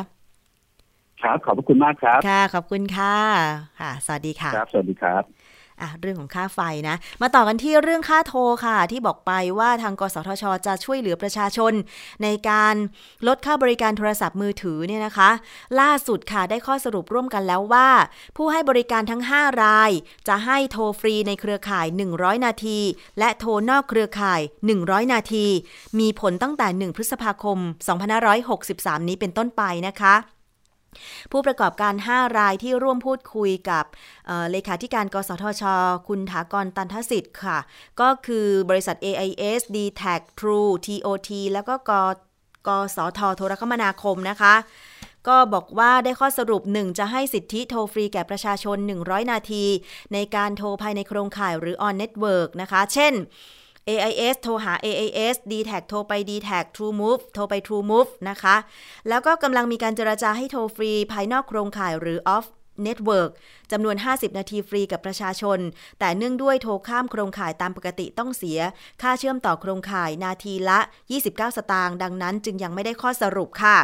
[1.23, 3.15] ครับ ขอบพระคุณมากครับ ค่ะ ขอบคุณค่ะ
[3.81, 5.23] ค่ะ สวัสดีค่ะ ครับ สวัสดีครับ
[5.81, 11.73] อะเรื่องของค่าไฟนะ มาต่อกันที่เรื่องค่าโทรค่ะ ที่บอกไปว่าทางกสทช จะช่วยเหลือประชาชน
[12.23, 12.75] ในการ
[13.27, 15.31] ลดค่าบริการโทรศัพท์มือถือเนี่ยนะคะ
[15.81, 17.89] ล่าสุดค่ะได้ข้อสรุปร่วมกันแล้วว่า
[18.37, 19.91] ผู้ให้บริการทั้ง 5 ราย
[20.29, 22.79] จะให้โทรฟรีในเครือข่าย 100 นาที
[23.19, 24.41] และโทรนอกเครือข่าย
[24.77, 25.47] 100 นาที
[25.99, 27.59] มีผลตั้งแต่ 1 พฤษภาคม
[28.35, 30.15] 2563 นี้เป็นต้นไปนะคะ
[31.33, 33.85] ผู้ประกอบการ 5 รายที่ร่วมพูดคุยกับ
[34.27, 35.63] เเลขาธิการกสทช
[36.09, 37.59] คุณถากรตันทสิทธิ์ค่ะ
[38.01, 41.93] ก็คือบริษัท AIS d t a c True TOT แล้วก็ก
[42.67, 44.55] กสทโทรคมนาคมนะคะ
[45.29, 49.65] ก็บอกว่าได้ข้อสรุป 1 จะให้สิทธิโทรฟรีแก่ประชาชน 100 นาที
[50.13, 53.13] ในการโทรภายในโครงข่ายหรือ on network นะคะ เช่น
[53.91, 58.11] AIS โทรหา AIS d t a c โทรไป d t a c TrueMove โทรไป TrueMove
[58.31, 58.57] นะคะ
[59.09, 62.47] แล้วก็กำลังมีการเจรจาให้โทรฟรีภายนอกโครงข่ายหรือ off
[62.87, 63.31] Network
[63.73, 65.59] จำนวน 50 นาทีฟรีกับประชาชน
[65.99, 68.59] แต่เนื่องด้วยโทรข้ามโครงข่ายตามปกติต้องเสีย
[69.03, 70.79] ค่าเชื่อมต่อโครงข่ายนาทีละ
[71.19, 73.79] 29 สตางค์ ดังนั้นจึงยังไม่ได้ข้อสรุปค่ะ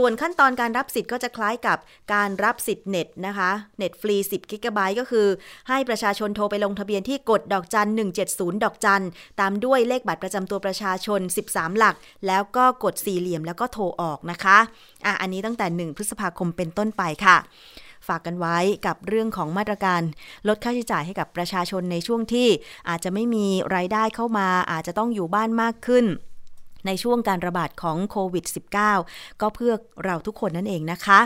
[0.00, 1.78] ส่วนขั้นตอนการรับสิทธิ์ก็จะคล้ายกับ
[2.14, 5.26] การรับสิทธิ์เน็ตนะคะเน็ตฟรี 10 กิกะไบต์ก็คือ
[5.68, 7.88] ให้ประชาชนโทรไปลงทะเบียนที่กดดอกจัน
[8.26, 9.04] 170 ดอกจัน
[9.40, 11.20] ตามด้วยเลขบัตรประจำตัวประชาชน
[11.50, 11.96] 13 หลัก
[12.26, 14.58] แล้วก็กดสี่เหลี่ยมแล้วก็โทรออกนะคะ
[15.04, 17.36] อะอันนี้ตั้งแต่ 1 พฤษภาคมเป็นต้นไปค่ะ
[18.08, 20.02] ฝากกันไว้กับเรื่องของมาตรการ
[20.48, 22.48] ลดค่าใช้จ่ายให้กับประชาชนในช่วงที่
[22.88, 26.06] อาจจะไม่มีรายได้เข้ามา อาจจะต้องอยู่บ้านมากขึ้น
[26.86, 28.44] ในช่วงการระบาดของโควิด
[28.92, 29.72] -19 ก็เพื่อ
[30.04, 31.20] เราทุกคนนั่นเองนะคะ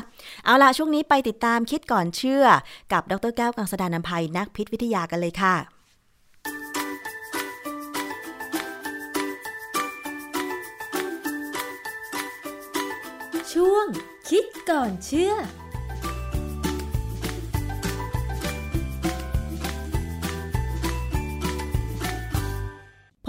[0.45, 2.45] เอาละช่วงนี้ไปติดตามคิดก่อนเชื่อ
[2.93, 5.55] กับดรแก้วกังสดานนภัยนักพิษวิทยากันเลยค่ะ
[13.53, 13.87] ช่วง
[14.29, 15.35] คิดก่อนเชื่อ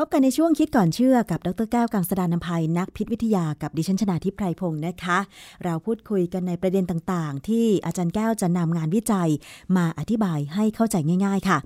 [0.05, 5.19] บกันในช่วงคิดก่อนเชื่อกับดรแก้วกังสดานนภัยนักพิษวิทยากับดิฉันชนาทิพไพรพงศ์นะคะ
[5.63, 9.29] เราพูดคุยกันในประเด็นต่างๆ ที่อาจารย์แก้วจะนำงานวิจัย
[9.75, 10.95] มาอธิบายให้เข้าใจ
[11.25, 11.57] ง่าย ๆ ค่ะ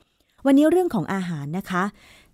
[0.46, 1.84] วันนี้เรื่องของอาหารนะคะ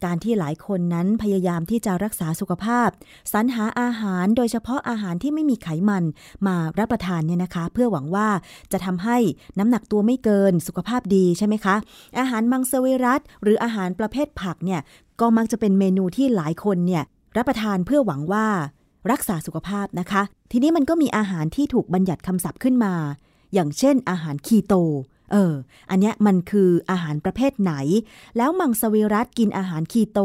[0.06, 2.90] การที่หลายคนนั้นพยายามที่จะรักษาสุขภาพ
[3.34, 6.04] สรรหาอาหารโดยเฉพาะอาหารที่ไม่มีไขมัน
[6.48, 8.28] มารับประทานเนี่ยนะคะ เพื่อหวังว่า
[8.72, 9.18] จะทำให้
[9.60, 11.76] น้ำหนักตัวไม่เกินสุขภาพดีใช่ไหมคะ
[12.20, 14.82] อาหารมังสวิรัตหรืออาหารประเภทผักเนี่ย
[15.22, 17.04] ก็มักจะเป็นเมนูที่หลายคนเนี่ย
[17.38, 18.48] รับประทานเพื่อหวังว่า
[19.12, 22.94] รักษาสุขภาพนะคะ ทีนี้มันก็มีอาหารที่ถูกบัญญัติคำศัพท์ขึ้นมา
[23.54, 24.74] อย่างเช่น อาหารคีโต
[25.32, 25.54] เออ
[25.90, 27.74] อันเนี้ยมันคืออาหารประเภทไหน
[28.38, 30.20] แล้วมังสวิรัตกินอาหารคีโต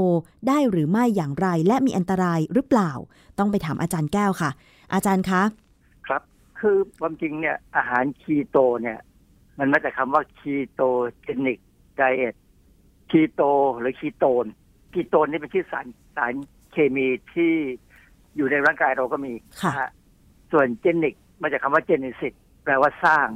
[0.48, 2.90] ได้หรือไม่อย่างไร และมีอันตรายหรือเปล่า
[3.38, 4.50] ต้องไปถามอาจารย์แก้วค่ะ
[4.94, 5.42] อาจารย์คะ
[6.06, 6.22] ครับ
[6.60, 8.98] คือความจริงเนี่ยอาหารคีโตเนี่ย
[9.58, 13.42] มันมาจากคำว่า ketogenic diet คีโต
[13.80, 14.46] หรือคีโตน
[14.92, 15.86] คีโตนนี่เป็นชื่อสาร
[16.16, 16.34] สาร
[16.72, 17.52] เคมีที่
[18.36, 19.32] อยู่ในร่างกายเราก็มี
[19.62, 19.80] ค่ะนะฮะ
[20.52, 22.32] ส่วน genic มาจากคำว่า genesis
[22.64, 23.26] แปลว่าสร้าง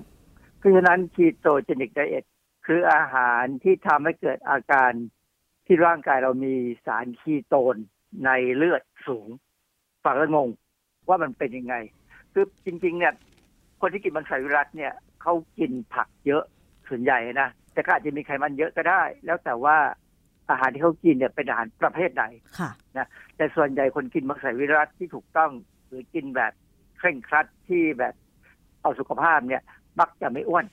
[0.62, 2.24] เพราะฉะนั้น ketogenic diet
[2.66, 4.92] คืออาหารที่ทำให้เกิดอาการ
[5.66, 6.54] ที่ร่างกายเรามี
[6.86, 7.76] สารคีโตน
[8.24, 9.28] ในเลือดสูง
[10.04, 10.48] ฟังแล้วงง
[11.08, 11.74] ว่ามันเป็นยังไง
[12.32, 13.12] คือจริง ๆ เนี่ย
[13.80, 14.92] คนที่กินมังสวิรัตเนี่ย
[15.22, 16.44] เขากินผักเยอะ
[16.88, 19.76] ส่วนใหญ่นะแต่ก็อาจจะมีไขมันเยอะก็ได้ แล้วแต่ว่า
[20.50, 22.24] อาหารที่เขากินเนี่ยเป็นอาหารประเภทไหน
[22.58, 22.70] ค่ะ
[23.36, 25.50] แต่ส่วนใหญ่คนกินมังสวิรัตที่ถูกต้อง
[25.86, 26.52] หรือกินแบบ
[26.98, 28.14] เคร่งครัดที่แบบ
[28.82, 29.62] เอาสุขภาพเนี่ย
[30.00, 30.64] มักจะไม่อ้วน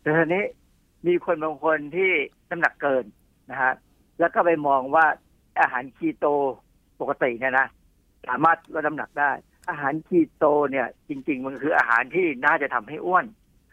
[0.00, 0.44] แต่ทีนี้
[1.06, 2.10] มีคนบางคนที่
[2.50, 3.04] น้ำหนักเกิน
[3.50, 3.72] นะฮะ
[4.20, 5.06] แล้วก็ไปมองว่า
[5.60, 6.26] อาหารคีโต
[7.00, 7.66] ปกติเนี่ยนะ
[8.28, 9.30] สามารถลดน้ำหนักได้
[9.68, 13.24] อาหารคีโตเนี่ย จริง ๆ มันคืออาหารที่น่าจะทำให้อ้วน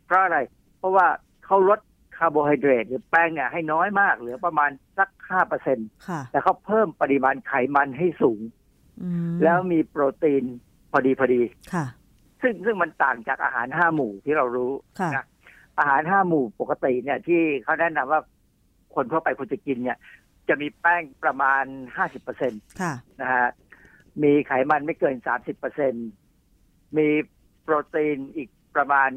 [0.05, 0.37] เพราะอะไร
[0.77, 1.07] เพราะว่า
[1.45, 1.79] เขาลด
[2.17, 8.39] คาร์โบไฮเดรตหรือแป้งเนี่ยให้น้อยมาก เหลือประมาณสักห้าเปอร์เซ็นค่ะแต่เขาเพิ่มปริมาณไขมันให้สูง
[9.01, 10.43] อืมแล้วมีโปรตีน
[10.91, 11.41] พอดีพอดี
[11.73, 11.85] ค่ะ
[12.41, 15.25] ซึ่งซึ่งมันต่างจากอาหารห้าหมู่ที่เรารู้ค่ะนะ
[15.79, 18.21] อาหารห้าหมู่ปกติเนี่ย ที่เขาแนะนำว่า
[18.95, 19.97] คนทั่วไปควรจะกินเนี่ย
[20.49, 21.63] จะมีแป้งประมาณ
[21.95, 23.47] ห้าสิบเปอร์เซ็นตค่ะนะฮะ
[24.23, 25.93] มีไขมันไม่เกินสามสิบเปอร์เซ็น
[26.97, 27.07] มี
[27.63, 29.09] โปรตีนอีกประมาณ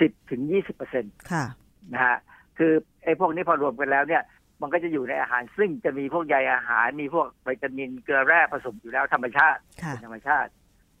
[0.00, 1.44] สิบถึงยี่สิบเปอร์เซ็นตค่ะ
[1.92, 2.16] นะฮะ
[2.58, 2.72] คือ
[3.04, 4.22] ไอ้พวกนี้พอรวมกันแล้วเนี่ย
[4.62, 10.50] มันก็จะอยู่ในอาหารซึ่งจะมีพวกใยอาหาร มีพวกวิตามินเกลือแร่ผสมอยู่แล้วธรรมชาติค่ะเป็นธรรมชาติ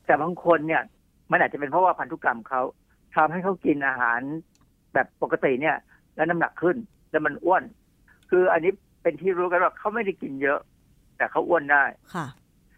[0.06, 0.82] แต่บางคนเนี่ย
[1.30, 2.62] มันอาจจะเป็นเพราะว่าพันธุกรรมเขา
[3.16, 4.20] ทำให้เขากินอาหาร
[4.94, 5.76] แบบปกติเนี่ย
[6.14, 6.76] แล้วน้ำหนักขึ้น
[7.10, 7.62] แล้วมันอ้วน
[8.30, 8.72] คืออันนี้
[9.02, 10.60] เป็นที่รู้กันว่าเขาไม่ได้กินเยอะ
[11.16, 12.26] แต่เขาอ้วนได้ค่ะ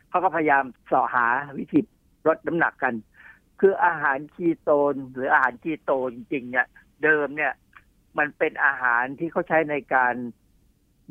[0.08, 1.26] เขาก็พยายามเสาะหา
[1.58, 1.80] วิธี
[2.26, 2.94] ลดน้ำหนักกัน
[3.60, 6.66] คืออาหารคีโตนหรืออาหารคีโตจริงๆเนี่ย
[7.02, 7.52] เดิมเนี่ย
[8.18, 10.14] มันเป็นอาหารที่เขาใช้ในการ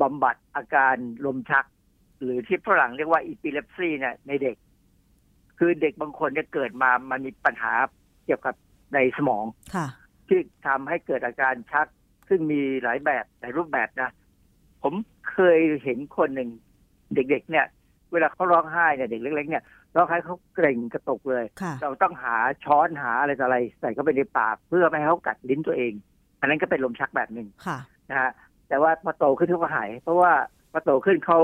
[0.01, 1.65] บำบัดอาการลมชัก
[2.21, 4.55] หรือที่ฝรั่งเรียกว่าอีปิเลปซีเนี่ยในเด็ก
[5.59, 7.73] คือเด็กบางคนเนี่ยเกิดมามันมีปัญหา
[8.25, 8.55] เกี่ยวกับ
[8.93, 9.45] ในสมอง
[9.75, 9.87] ค่ะ
[10.27, 11.87] ที่ทำให้เกิดอาการชัก
[12.29, 14.09] ซึ่งมีหลายแบบหลายรูปแบบนะ
[14.83, 14.93] ผม
[15.31, 16.49] เคยเห็นคนหนึ่ง
[17.15, 17.65] เด็กๆเนี่ย
[18.11, 19.63] เวลาเขาร้องไห้เนี่ยเด็กเล็กๆเนี่ย
[19.95, 25.93] ร้องไห้เขาเกร็งกระตุกเลยค่ะเราต้องหาช้อนหาอะไรต่ออะไร ใส่เข้าไปในปาก เพื่อไม่ให้เขากัดลิ้นตัวเอง
[26.39, 27.77] อันนั้นก็เป็นลมชักแบบหนึ่งค่ะ
[28.09, 28.31] นะฮะ
[28.67, 30.31] แต่ว่าพอโตขึ้นเขาก็หาย เพราะว่า
[30.71, 31.39] พอโตขึ้นเขา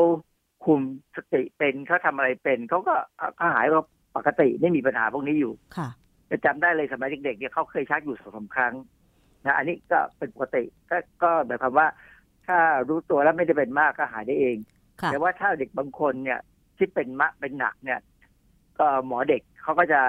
[0.66, 0.82] คุม
[1.16, 2.96] สติเป็นเขาทำอะไรเป็นเขาก็
[3.38, 3.84] เขาหายว่า
[4.16, 5.90] ปกติไม่มีปัญหาพวกนี้อยู่ค่ะ
[6.30, 8.74] จะจำได้เลยสมัยเด็กๆเนี่ยเขาเคยชักอยู่สองสามครั้ง
[9.46, 11.88] นะอันนี้ก็เป็นปกติก็ก็หมายความว่า
[12.48, 12.58] ถ้า
[12.90, 14.58] รู้ตัวแล้วไม่ได้เป็นมากก็หายได้เอง
[15.02, 16.40] ค่ะแต่ว่าถ้าเด็กบางคนเนี่ย
[16.78, 18.00] ที่เป็นมะเป็นหนักเนี่ย
[18.80, 20.02] ก็หมอเด็กเขาก็จะ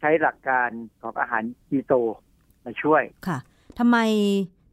[0.00, 0.70] ใช้หลักการ
[1.00, 1.94] ของอาหารคีโต
[2.64, 3.38] มาช่วยค่ะ
[3.78, 3.98] ทำไม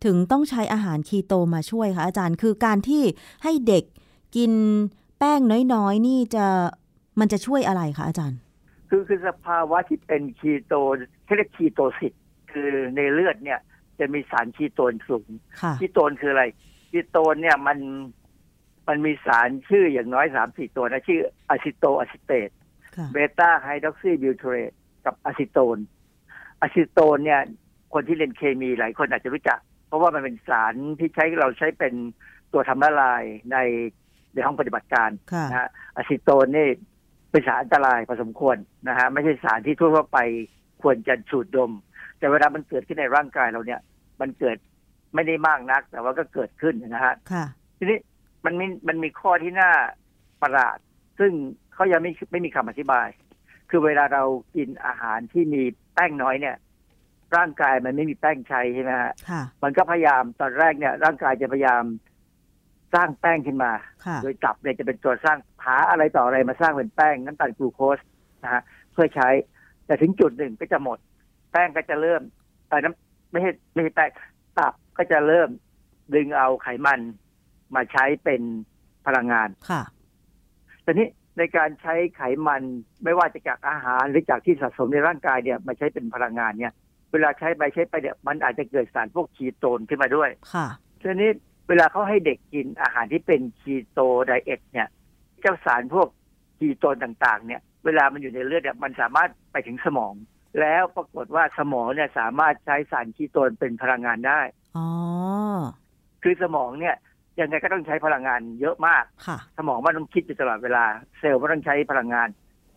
[0.05, 3.03] ถึงต้องใช้อาหารคีโตมาช่วยคะอาจารย์คือการที่
[3.43, 3.83] ให้เด็ก
[4.35, 4.51] กิน
[5.19, 5.41] แป้ง
[5.73, 6.45] น้อยๆ นี่จะ
[7.19, 8.39] มันจะช่วยอะไรคะอาจารย์
[8.89, 10.73] คือคือสภาวะที่เป็นคีโต
[11.25, 12.13] ที่เรียก ketosis
[12.51, 13.59] คือในเลือดเนี่ย
[13.99, 15.27] จะมีสารคีโตนสูง
[15.61, 16.43] ค่ะคีโตนคืออะไร
[16.91, 17.77] คีโตนเนี่ยมัน
[18.87, 21.19] มันมีสารชื่ออย่างน้อยสามสี่ตัวนะชื่อ
[21.49, 22.49] acetoacetate
[22.95, 24.71] ค่ะ beta-hydroxybutyrate
[25.05, 25.77] กับอะซิโตน
[26.61, 27.41] อะซิโตนเนี่ย
[27.93, 31.93] คนที่เรียนเคมีหลายคนอาจจะรู้จัก เพราะว่ามันเป็นสารที่ใช้เราใช้เป็น
[32.53, 33.57] ตัวทำละลายใน
[34.33, 36.67] ในห้องปฏิบัติการค่ะนะฮะอะซิโตนนี่
[37.31, 38.57] เป็นสารอันตรายพอสมควร
[38.87, 40.19] นะฮะไม่ใช่สารที่ทั่วๆไป
[40.81, 41.71] ควรจะสูดดม
[42.17, 43.81] แต่เวลามันเกิดขึ้นในร่างกายเราเนี่ย
[44.21, 44.57] มันเกิด
[45.15, 47.45] ไม่ได้มากนัก แต่ว่าก็เกิดขึ้นนะฮะค่ะ
[47.77, 47.99] ทีนี้
[48.45, 49.71] มันมีมันมีข้อที่น่า
[50.41, 50.77] ประหลาด
[51.19, 51.31] ซึ่ง
[51.73, 53.07] เขายังไม่ไม่มีคำอธิบาย
[53.69, 54.23] คือเวลาเรา
[54.55, 55.61] กินอาหารที่มี
[55.93, 56.55] แป้งน้อยเนี่ย
[57.37, 61.83] ร่างกายมันไม่มีแป้งใช้ใช่ไหมฮะค่ะมันก็พยายามตอนแรกเนี่ย ร่างกายจะพยายาม
[62.93, 63.71] สร้างแป้งขึ้นมา
[64.05, 67.99] ค่ะโดยตับเนี่ยจะเป็นตัวสร้างหาอะไรต่ออะไรมาสร้างเป็นแป้งน้ำตาลกลูโคส
[68.43, 68.61] นะฮะ
[68.93, 69.29] เพื่อใช้
[69.85, 70.97] แต่ถึงจุดหนึ่งก็จะหมด
[71.51, 72.21] แป้งก็จะเริ่ม
[72.67, 74.09] เออน้ำไม่ใช่ไม่ใช่แป้ง
[74.57, 75.49] ตับก็จะเริ่ม
[76.15, 76.99] ดึงเอาไขมัน
[77.75, 78.41] มาใช้เป็น
[79.05, 79.81] พลังงานค่ะ
[80.83, 82.61] แต่นี้ในการใช้ไขมัน
[83.03, 86.73] ไม่ว่าจะจากอาหารหรือจากที่สะสมในร่างกายเนี่ยมาใช้เป็นพลังงานเนี่ย
[87.11, 90.67] เวลาใช้ไปใช้ไปเนี่ยมันอาจจะเกิดสารพวกคีโตนขึ้นมาด้วย ค่ะ
[91.01, 91.31] ทีนี้
[91.69, 94.87] เวลาเขาให้เด็กกินอาหารที่เป็นคีโตไดเอทเนี่ย
[95.41, 96.07] เจ้าสารพวก
[96.57, 100.13] คีโตนต่างๆ เนี่ย เวลามันอยู่ในเลือดเนี่ยมันสามารถไปถึงสมอง
[100.59, 104.41] แล้วปรากฏว่าสมองเนี่ยสามารถใช้สารคีโตนเป็นพลังงานได้
[104.77, 104.87] อ๋อ
[106.23, 106.95] คือสมองเนี่ย
[107.39, 110.85] ยังไงก็ต้องใช้พลังงานเยอะมากค่ะสมองมันต้องคิดอยู่ตลอดเวลา
[111.19, 112.27] เซลล์มันต้องใช้พลังงาน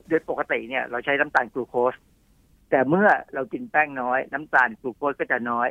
[0.09, 1.95] โดยปกติเนี่ย เราใช้น้ำตาลกลูโคส
[2.70, 5.68] แต่เมื่อเรากินแป้งน้อย น้ำตาลกลูโคสก็จะน้อย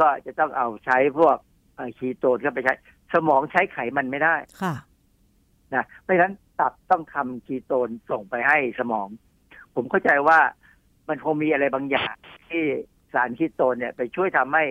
[0.00, 1.51] ก็จะต้องเอาใช้พวกเอ่อ
[1.98, 2.74] คีโตนเข้าไปใช้
[3.14, 4.74] สมองใช้ไขมันไม่ได้ค่ะ
[5.74, 9.08] นะเพราะฉะนั้นตับต้องทำคีโตนส่งไปให้สมอง
[9.74, 10.38] ผมเข้าใจว่า
[11.08, 12.14] มันคงมีอะไรบางอย่าง
[12.50, 12.64] ที่
[13.12, 14.64] สารคีโตนเนี่ย ไปช่วยทำให้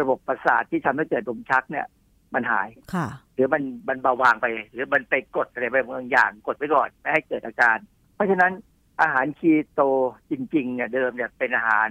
[0.00, 1.86] ระบบประสาทที่ทำให้เกิดลมชักเนี่ย
[2.34, 7.78] มันหายค่ะ หรือมันมันเบาบางไป หรือมันไปกดอะไรไปบางอย่างกดไว้ก่อนไม่ให้เกิดอาการ
[8.14, 8.52] เพราะฉะนั้น
[9.02, 9.82] อาหารคีโต
[10.30, 11.88] จริงๆเนี่ยเดิมเนี่ยเป็นอาหาร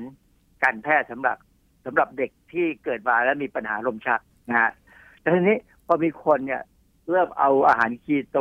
[0.64, 1.38] การแพทย์สำหรับ
[1.86, 4.72] สำหรับเด็กที่เกิดมาแล้วมีปัญหาลมชัก นะฮะ
[5.20, 6.62] แต่ทีนี้พอมีคนเนี่ย
[7.10, 8.38] เริ่มเอาอาหารคีโต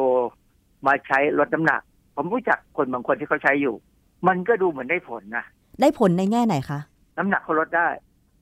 [0.87, 1.81] มาใช้ลดน้ำหนัก
[2.17, 3.75] ผมรู้จักคนบางคนที่เขาใช้อยู่
[4.29, 5.45] มันก็ดูเหมือนได้ผลนะ
[5.81, 6.81] ได้ผลในแง่ไหนคะ
[7.19, 7.89] น้ำหนักเขาลดได้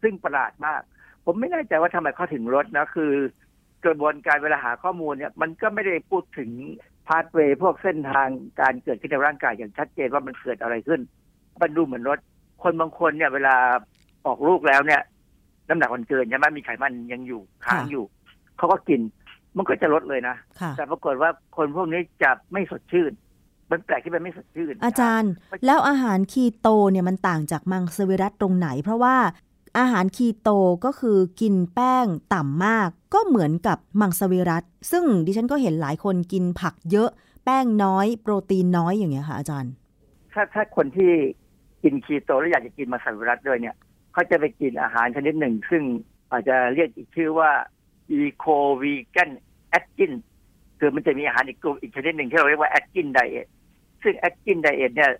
[0.02, 0.80] ซึ่งประหลาดมาก
[1.24, 3.12] ผมไม่แน่ใจว่าทำไมเขาถึงลดนะคือ
[3.84, 6.50] กระบวนการเวลาหาข้อมูลเนี่ย มันก็ไม่ได้พูดถึง
[7.06, 8.28] พาสเวย์พวกเส้นทาง
[8.60, 11.00] การเกิดขึ้นในร่างกายอย่างชัดเจนว่ามันเกิดอะไรขึ้น
[11.60, 12.18] มันดูเหมือนลด
[12.62, 13.54] คนบางคนเนี่ย เวลา
[14.26, 15.00] ออกลูกแล้วเนี่ย
[15.68, 18.04] น้ำหนักมันเกินใช่ไหมมีไขมันยังอยู่ค้างอยู่
[18.56, 19.00] เขาก็กิน
[19.56, 23.12] มันก็จะลดเลยนะค่ะแต่ปรากฏว่าคนพวกนี้จะไม่สดชื่น
[23.70, 25.32] มันแปลกที่มันไม่สดชื่นอาจารย์
[25.66, 29.16] แล้วอาหารคีโตเนี่ยมันต่างจากมังสวิรัตตรงไหน เพราะว่า
[29.78, 30.50] อาหารคีโต
[30.84, 37.10] ก็คือกินแป้งต่ำมาก ก็เหมือนกับมังสวิรัตซึ่งดิฉันก็เห็นหลายคนกินผักเยอะ
[37.44, 39.72] แป้งน้อย โปรตีนน้อยอย่างเงี้ยค่ะอาจารย์
[40.32, 41.10] ถ้าถ้าคนที่
[41.82, 43.74] กินคีโตแล้วอยากจะกินมังสวิรัตด้วยเนี่ย
[44.14, 45.82] เขาจะไปกินอาหารชนิดหนึ่ง ซึ่ง
[46.30, 47.50] อาจจะเรียกอีกชื่อว่า
[48.20, 49.30] eco vegan
[49.78, 50.12] atkin
[50.78, 53.46] คือมันจะมีอาหารอีกกลุ่มอีกชนิดหนึ่งที่เราเรียกว่า atkin diet
[54.02, 55.12] ซึ่ง atkin diet เนี่ย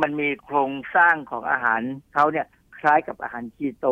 [0.00, 1.80] มันมีโครงสร้างของอาหาร
[2.14, 2.46] เขาเนี่ย
[2.78, 3.86] คล้ายกับอาหารคีโต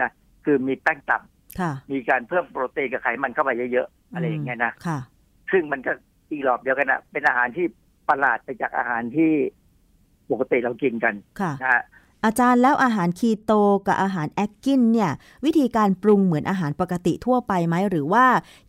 [0.00, 0.10] นะ
[0.44, 1.18] คือมีแป้งต่
[1.60, 4.98] ค่ะำมีการเพิ่มโปรตีนกับไขมันเข้าไปเยอะๆอะไรอย่างเงี้ยนะค่ะ
[5.52, 5.92] ซึ่งมันก็
[6.30, 7.66] อีกรอบเดียวกันนะเป็นอาหารที่
[8.08, 9.32] ประหลาดไปจากอาหารที่
[10.30, 11.82] ปกติเรากินกันค่ะนะฮะ
[12.24, 13.52] อาจารย์แล้วอาหารคีโต
[13.86, 15.10] กับอาหารแอคกินเนี่ย
[15.44, 18.24] วิธีการปรุงเหมือนอาหารปกติทั่วไปไหมหรือว่า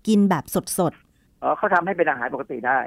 [0.07, 0.93] กินแบบสด
[1.43, 2.79] อ๋อเขาทำให้เป็นอาหารปกติได้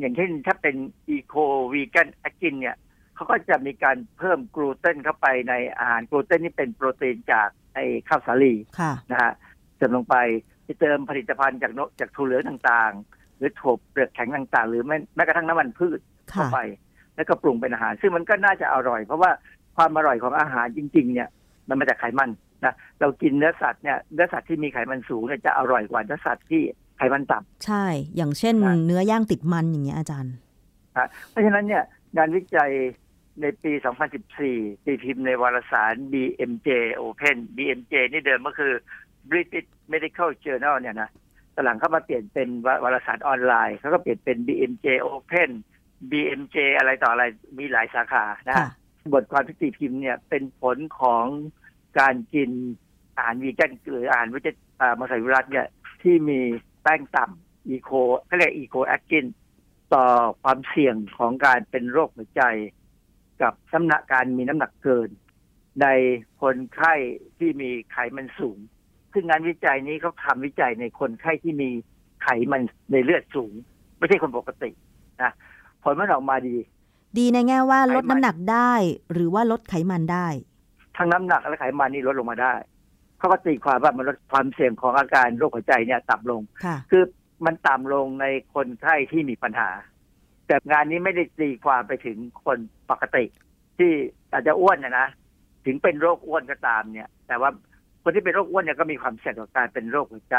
[0.00, 0.76] อย่างเช่นถ้าเป็น
[1.08, 1.34] อีโค
[1.72, 2.76] วีแกนแอกินเนี่ย
[3.14, 9.32] เขาก็จะมีการเพิ่มกลูเตนเข้าไปในอาหารกลูเตนนี่เป็นโปรตีนจากไอ้ข้าวสาลีๆค่ะนะฮะ
[9.76, 10.16] เติมลงไป
[10.64, 16.00] ไปเติมผลิตภัณฑ์จากนกจากถั่วเหลืองต่างๆ หรือถั่วเปลือกแข็งต่างๆ หรือแม้แม้กระทั่งน้ำมันพืช
[16.30, 16.58] เข้าค่ะไป
[17.16, 19.30] แล้วก็ปรุงเป็นอาหาร ซึ่งมันก็น่าจะอร่อย เพราะว่า
[19.76, 21.28] ความอร่อยของอาหารจริง ๆ เนี่ย
[21.68, 22.30] มันมาจากไขมัน
[22.64, 26.62] นะเรากินเนื้อสัตว์เนี่ยเนื้อสัตว์ที่มีไขมันสูงเนี่ยจะอร่อยกว่าเนื้อสัตว์ที่
[26.96, 27.84] ไขมันต่ำใช่
[28.16, 30.34] อย่างเช่นครับเนื้อย่างติดมันอย่างเงี้ยอาจารย์
[31.30, 31.82] เพราะฉะนั้นเนี่ย
[32.16, 32.70] งานวิจัย
[33.40, 33.72] ในปี
[34.28, 36.68] 2014 ตีพิมพ์ในวารสาร BMJ
[37.00, 38.72] Open BMJ นี่เดิมก็คือ
[39.30, 41.10] British Medical Journal เนี่ยนะ
[41.54, 45.50] ตอนหลังเขามาเปลี่ยนเป็นววารสารออนไลน์เขาก็เปลี่ยนเป็น BMJ Open
[46.10, 47.24] BMJ อะไรต่ออะไร
[47.58, 48.68] มีหลายสาขานะค่ะ
[49.12, 51.26] บทความที่ตีพิมพ์เนี่ยเป็นผลของ
[51.98, 52.50] การกิน
[53.16, 54.56] อาหารวีแกนหรืออาหารวิจัย
[54.98, 55.66] มังสวิรัติเนี่ย
[56.02, 56.40] ที่มี
[56.82, 57.90] แป้งต่ำ Eco
[58.26, 59.26] เขาเรียก Eco-Atkins
[59.94, 60.06] ต่อ
[60.42, 62.42] ความเสี่ยงของการเป็นโรคหัวใจ
[63.42, 65.08] กับน้ำหนักการมีน้ำหนักเกิน
[65.82, 65.86] ใน
[66.40, 66.94] คนไข้
[67.38, 68.58] ที่มีไขมันสูง
[69.12, 71.70] ซึ่งงานวิจัยนี้เขาทำวิจัยในคนไข้ที่มี
[72.22, 73.52] ไขมันในเลือดสูง
[73.98, 74.70] ไม่ใช่คนปกติ
[75.22, 75.32] นะ
[75.82, 76.56] ผลมันออกมาดี
[77.18, 78.72] ดีในแง่ว่าไขมันลดน้ำหนักได้
[79.12, 80.26] หรือว่าลดไขมันได้
[80.96, 82.54] ทั้งน้ำหนักและไขมันนี่ลดลงมาได้
[83.18, 87.02] เขาก็ตีความว่ามันลดความเสี่ยงของอาการโรคหัวใจเนี่ยต่ำลงค่ะคือ
[87.46, 89.68] มันต่ำลงในคนไข้ที่มีปัญหา
[90.46, 92.58] แต่งานนี้ไม่ได้ตีความไปถึงคน
[92.90, 93.24] ปกติ
[93.78, 93.90] ที่
[94.32, 95.06] อาจจะอ้วนนะนะ
[95.66, 97.50] ถึงเป็นโรคอ้วนก็ตามเนี่ย แต่ว่า
[98.02, 100.36] คนที่เป็นโรคอ้วนเนี่ยก็มีความเสี่ยงต่อการเป็นโรคหัวใจ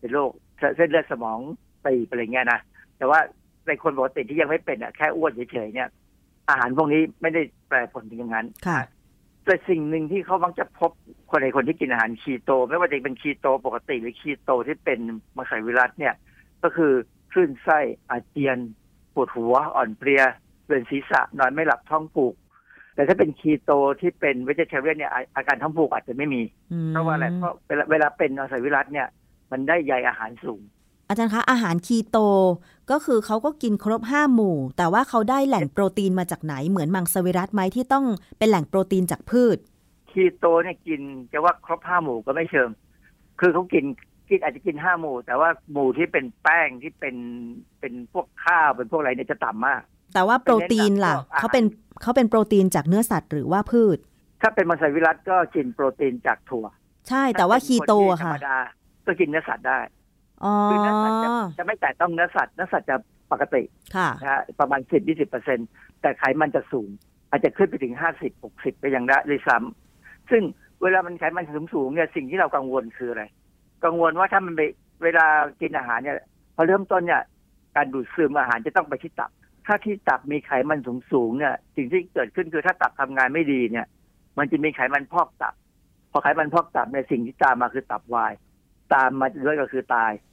[0.00, 0.30] เป็นโรค
[0.76, 1.38] เส้นเลือดสมอง
[1.86, 2.60] ตีบอะไรเงี้ยนะ
[2.98, 3.20] แต่ว่า
[3.66, 5.88] ในคนปกติที่ยังไม่เป็นอะแค่อ้วนเฉยๆเนี่ย
[6.48, 8.80] อาหารพวกนี้ไม่ได้แปลผลถึงอย่างนั้นค่ะ
[9.44, 10.90] แต่สิ่งหนึ่งที่เขามักจะพบ
[11.30, 14.98] คนในคนที่กินอาหารคีโต ไม่ว่าจะเป็นคีโตปกติหรือคีโตที่เป็น
[15.36, 16.14] มังสวิรัตเนี่ย
[16.62, 16.92] ก็คือ
[17.32, 17.78] คลื่นไส้
[18.10, 18.58] อาเจียน
[19.14, 20.22] ปวดหัวอ่อนเพลีย
[20.66, 22.34] เวียนศีรษะนอนไม่หลับท้องผูก
[22.94, 23.70] แต่ถ้าเป็นคีโต
[24.00, 26.42] ที่เป็นเวจเทเรียนเนี่ยอาอาการท้องผูกอาจจะไม่มี
[26.72, 29.08] อืมเพราะว่าอะไรเพราะเวลาเวลาเป็นมังสวิรัตเนี่ย
[29.50, 30.60] มันได้ใยอาหารสูง
[31.08, 32.18] อาจารย์คะอาหารคีโต
[32.90, 38.04] ก็คือเขาก็กินครบห้าหมู่ แต่ว่าเขาได้แหล่งโปรตีนมาจากไหนเหมือนมังสวิรัตไหมที่ต้อง
[38.38, 39.56] เป็นแหล่งโปรตีนจากพืช
[40.10, 41.00] คีโตเนี่ยกิน
[41.32, 42.68] จะว่าครบห้าหมู่ก็ไม่เชิง
[43.40, 43.84] คือเขากิน
[44.28, 47.16] กินอาจจะกินห้าหมู่ แต่ว่าหมู่ที่เป็นแป้งที่เป็น
[47.80, 49.82] เป็นพวกข้าวเป็นพวกอะไรเนี่ยจะต่ำมาก
[50.14, 51.64] แต่ว่าโปรตีนล่ะเป็นเน้นหลักพวกอาหารเขาเป็น
[52.02, 53.98] เขาเป็นโปรตีนจากเนื้อสัตว์หรือว่าพืช
[54.42, 56.66] ถ้าเป็นมังสวิรัตก็กินโปรตีนจากถั่ว
[57.08, 58.58] ใช่แต่ว่าคีโตถ้าเป็นนที่ธรค่ะรมดา
[59.06, 59.97] ก็กินเนื้อสัตว์ได้อ๋อ
[60.70, 61.28] คือเนื้อสัตว์จะ
[61.58, 62.96] จะไม่แตะต้องเนื้อสัตว์เนื้อสัตว์จะ
[63.32, 63.62] ปกติ
[63.96, 65.58] ค่ะนะฮะประมาณสิบยี่สิบเปอร์เซ็น
[66.00, 66.88] แต่ไขมันจะสูง
[67.30, 70.42] อาจจะขึ้นไปถึงห้าสิบหกสิบไปยังได้เลยซ้ำซึ่ง
[70.82, 73.24] เวลามันไขมันสูงสูงๆเนี่ยสิ่งที่เรากังวลคืออะไร
[73.84, 74.62] กังวลว่าถ้ามันไป
[75.02, 75.26] เวลา
[75.60, 76.16] กินอาหารเนี่ย
[76.54, 77.22] พอเริ่มต้นเนี่ย
[77.76, 79.30] การดูดซึมอาหารจะต้องไปที่ตับ
[79.66, 83.86] ถ้าที่ตับมีไขมันสูงสูงๆเนี่ย สิ่งที่เกิดขึ้นคือถ้าตับทำงานไม่ดีเนี่ย
[84.38, 85.54] มันจะมีไขมันพอกตับ
[86.12, 88.32] พอไขมันพอกตับเนี่ยสิ่งที่ตามมาคือตับวาย
[88.94, 90.27] ตามมาด้วยก็คือตายอืม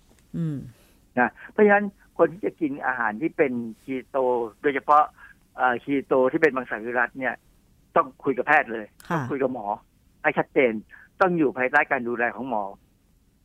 [1.20, 1.86] นะเพราะฉะนั้น
[2.18, 4.18] คนที่จะกินอาหารที่เป็นคีโต
[4.62, 5.04] โดยเฉพาะ
[5.56, 7.34] เอ่อคีโตที่เป็นมังสวิรัตเนี่ย
[7.96, 9.68] ต้องคุยกับแพทย์เลยค่ะต้องคุยกับหมอ
[10.22, 10.74] ให้ชัดเจน
[11.22, 12.64] ต้องอยู่ภายใต้การดูแลของหมอ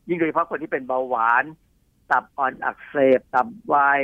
[0.08, 1.44] ยิ่งโดยเฉพาะคนที่เป็นเบาหวาน
[2.10, 4.00] ตับอ่อนอักเสบ ตับวาย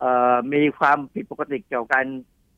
[0.00, 2.06] เอ่อมีความผิดปกติเกี่ยวกับการ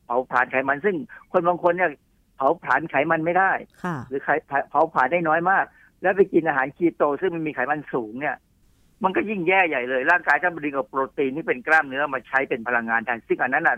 [0.05, 0.97] เผาผลาญไขมัน ซึ่ง
[1.33, 1.91] คนบางคนเนี่ย
[2.37, 3.53] เผาผลาญไขมันไม่ได้
[3.85, 4.29] ค่ะหรือไข
[4.71, 5.65] เผาผลาญได้น้อยมาก
[6.03, 8.37] แล้วไปกินอาหารคีโต ซึ่งมันมีไขมันสูงเนี่ย
[9.05, 13.77] มันก็ยิ่งแย่ใหญ่เลย ร่างกายจะดึงเอาโปรตีนที่เป็นกล้ามเนื้อมาใช้เป็นพลังงานแทนซึ่งอันนั้นน่ะ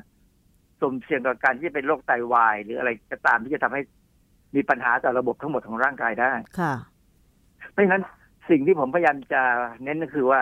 [0.81, 3.83] สมเสี่ยงกับการที่จะเป็นโรคไตวาย หรืออะไรก็ตามที่จะทำให้
[4.57, 6.75] มีปัญหาต่อระบบทั้งหมดของร่างกายได้ค่ะ
[7.71, 8.03] เพราะฉะนั้น
[8.51, 9.43] สิ่งที่ผมพยายามจะ
[9.85, 10.41] เน้นก็คือว่า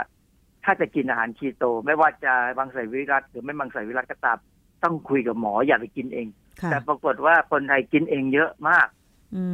[0.64, 4.38] ถ้าจะกินอาหารคีโต ไม่ว่าจะบางใส่วิรัตหรือไม่บางใส่วิรัตก็ตาม
[4.84, 6.26] ต้องคุยกับหมออย่าไปกินเอง
[6.62, 8.88] ค่ะแต่ปรากฏว่าคนไทยกินเองเยอะมาก
[9.36, 9.44] อื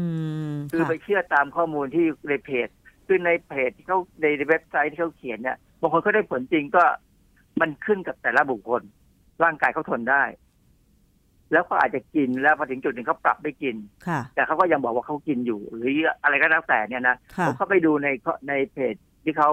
[0.50, 2.68] มคือค่ะไปเชื่อตามข้อมูลที่ในเพจ
[3.06, 6.84] คือในเพจที่เขาในเว็บไซต์ที่เขาเขียนเนี่ยบางคนเขาได้ผลจริงก็
[7.60, 8.82] มันขึ้นกับแต่ละบุคคล
[9.42, 10.24] ร่างกายเขาทนได้
[11.52, 13.76] แล้วก็อาจจะกินแล้วพอถึงจุดหนึ่งเขาปรับไม่กิน
[14.06, 15.92] ค่ะแต่เขาก็ยังบอกว่าเขากินอยู่ หรือ
[16.22, 18.08] อะไรก็แล้วแต่เนี่ยนะค่ะผมเข้าไปดูใน
[18.48, 18.94] ในเพจ
[19.24, 19.50] ที่เขา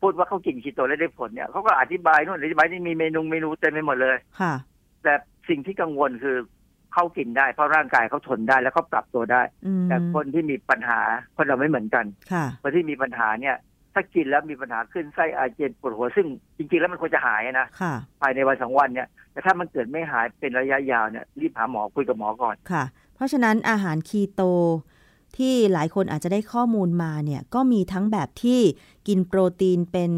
[0.00, 4.54] พูดว่าเขากินคีโตแล้วได้ผลเนี่ยเขาก็อธิบายนู่นอธิบายนี่มีเมนูเมนูเต็มไปหมดเลยค่ะ
[5.02, 5.14] แต่
[5.48, 6.36] สิ่งที่กังวลคือ
[6.94, 11.00] เขากินได้ เพราะร่างกายเขาทนได้แล้วเขาปรับตัวได้อืมแต่คนที่มีปัญหา
[11.36, 13.56] คนเราไม่เหมือนกันค่ะคนที่มีปัญหาเนี่ย
[13.94, 16.26] ถ้ากินแล้วมีปัญหาขึ้นไส้อาเจียนปวดหัวซึ่ง
[16.56, 22.84] จริงๆแล้วมันควรจะหายนะค่ะภายในวันสองวันเนี่ยแต่ถ้ามันเกิดไม่หายเป็นระยะยาวเนี่ยรีบหาหมอคุยกับหมอก่อนค่ะ
[23.14, 24.42] เพราะฉะนั้นอาหารคีโต
[25.36, 28.60] ที่หลายคนอาจจะได้ข้อมูลมาเนี่ยก็มีทั้งแบบที่
[29.08, 30.12] กินโปรตีนเป็น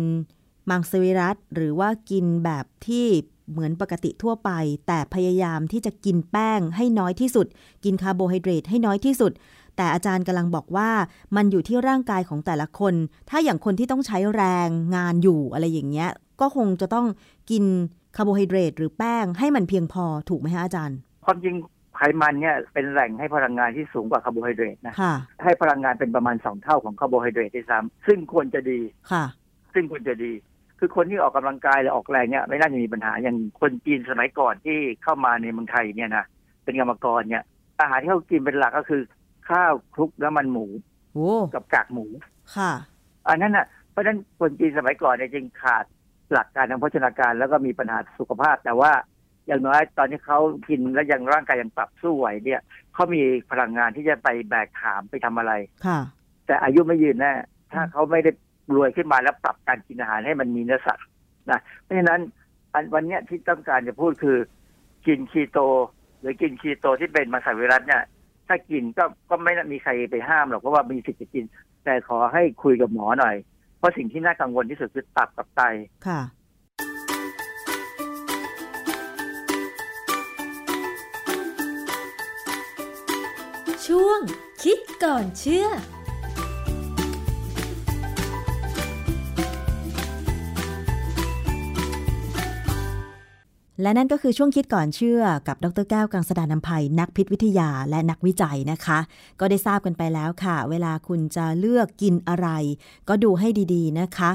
[0.70, 3.06] มังสวิรัติหรือว่ากินแบบที่
[3.50, 4.50] เหมือนปกติทั่วไป
[4.86, 7.46] แต่พยายามที่จะกินแป้งให้น้อยที่สุด
[7.84, 9.32] กินคาร์โบไฮเดรตให้น้อยที่สุด
[9.76, 10.90] แต่อาจารย์กำลังบอกว่า
[11.36, 12.94] มันอยู่ที่ร่างกายของแต่ละคน
[13.30, 17.06] ถ้าอย่างคนที่ต้องใช้แรงงานอยู่อะไรอย่างเงี้ย ก็คงจะต้อง
[17.50, 17.64] กิน
[18.16, 21.54] คาร์โบไฮเดรตหรือแป้งให้มันเพียงพอถูกไหมฮะอาจารย์ความจริง
[21.96, 25.14] ไขมันเนี่ยเป็นแหล่งให้พลังงานที่สูงกว่าคาร์โบไฮเดรตนะค่ะ
[25.44, 28.80] ให้พลังงานเป็นประมาณสองเท่าของคาร์โบไฮเดรตด้วยซ้ำซึ่งควรจะดี
[29.12, 29.24] ค่ะ
[29.74, 30.32] ซึ่งควรจะดี
[30.84, 36.24] คือคนที่ออกกำลังกายหรือออกแรงเนี่ยไม่น่าจะมีปัญหาอย่างคนจีนสมัยก่อนที่เข้ามาในเมืองไทยเนี่ยนะ
[36.64, 37.44] เป็นกรรมกรเนี่ย
[37.80, 39.02] อาหารที่เขากินเป็นหลักก็คือ
[39.48, 40.66] ข้าวคลุกน้ำมันหมู
[41.14, 42.06] โอ้กับกากหมู
[42.56, 42.72] ค่ะ
[43.28, 45.84] อันนั้นน่ะเพราะฉะนั้นคนจีนสมัยก่อนเนี่ยจึงขาด
[46.32, 48.92] หลักการทางโภชนาการแล้วก็มีปัญหาสุขภาพ แต่ว่า
[49.46, 52.60] อย่างน้อยตอนที่เขากินแล้วยังร่างกายยังปรับสู้ไหวเนี่ย
[52.94, 55.52] เขามีพลังงานที่จะไปแบกขามไปทำอะไร
[55.86, 55.98] ค่ะ
[56.46, 57.32] แต่อายุไม่ยืนแน่
[57.72, 58.30] ถ้าเขาไม่ได้
[58.74, 61.06] รวยขึ้นมาแล้วปรับการกินอาหารให้มันมีเนื้อสัตว์
[61.50, 62.20] นะเพราะฉะนั้น
[62.74, 64.38] อันวันเนี้ยที่ต้องการจะพูดคือ
[65.06, 65.58] กินคีโต
[66.20, 68.02] หรือกินคีโตที่เป็นมังสวิรัตเนี่ย
[68.48, 71.44] ถ้ากินก็ก็ไม่มีใครไปห้ามหรอกเพราะว่ามีสิทธิ์จะกิน
[71.84, 73.36] แต่ขอให้คุยกับหมอหน่อย
[73.78, 75.62] เพราะสิ่งที่น่ากังวลที่สุดคือตับกับไต
[76.06, 76.20] ค่ะ
[83.86, 84.20] ช่วง
[84.62, 85.68] คิดก่อนเชื่อ
[93.82, 98.98] และนั่นก็คือช่วงคิดก่อนเชื่อกับดรแก้วกังสดานนภัย นักพิษวิทยาและนักวิจัยนะคะ
[99.40, 102.48] ก็ได้ทราบกันไปแล้วค่ะ เวลาคุณจะเลือกกินอะไร
[103.08, 104.30] ก็ดูให้ดีๆนะคะ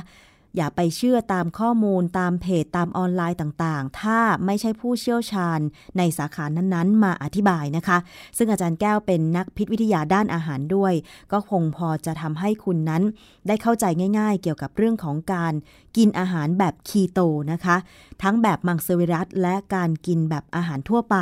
[0.55, 5.59] อย่าไปเชื่อตามข้อมูลตามเพจตามออนไลน์ต่างๆ ถ้าไม่ใช่ผู้เชี่ยวชาญ
[5.97, 7.97] ในสาขานั้นๆ มาอธิบายนะคะ
[8.37, 10.93] ซึ่งอาจารย์แก้วเป็นนักพิษวิทยาด้านอาหารด้วย
[11.31, 13.03] ก็คงพอจะทำให้คุณนั้น
[13.47, 13.85] ได้เข้าใจ
[14.19, 15.53] ง่าย ๆ เกี่ยวกับเรื่องของการ
[15.97, 17.19] กินอาหารแบบคีโต
[17.51, 17.77] นะคะ
[18.23, 21.17] ทั้งแบบมังสวิรัตและการกินแบบอาหารทั่วไป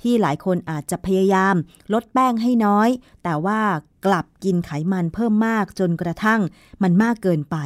[0.00, 1.54] ที่หลายคนอาจจะพยายาม
[1.92, 2.88] ลดแป้งให้น้อย
[3.24, 3.60] แต่ว่า
[4.06, 6.40] กลับกินไขมันเพิ่มมากจนกระทั่ง
[6.82, 7.58] มันมากเกินไป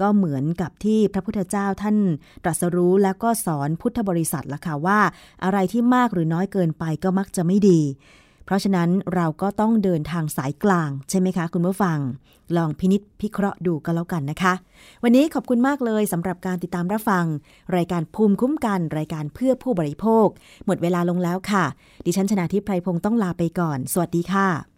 [0.00, 1.96] ก็เหมือนกับที่พระพุทธเจ้าท่าน
[2.44, 5.00] ตรัสรู้แล้วก็สอนพุทธบริษัทละค่ะว่า
[5.44, 7.80] อะไรที่มากหรือน้อยเกินไปก็มักจะไม่ดี
[8.44, 11.98] เพราะฉะนั้นเราก็ต้องเดินทางสายกลางใช่ไหมคะ คุณผู้ฟัง
[12.56, 14.54] ลองพินิษพิเคราะห์ดูก็แล้วกันนะคะ
[15.02, 17.24] วันนี้ขอบคุณมากเลยสำหรับการติดตามรับฟัง
[17.76, 20.26] รายการภูมิคุ้มกัน รายการเพื่อผู้บริโภค
[20.66, 21.64] หมดเวลาลงแล้วค่ะ
[22.06, 24.77] ดิฉันชนะทิพไพรพงศ์ต้องลาไปก่อน สวัสดีค่ะ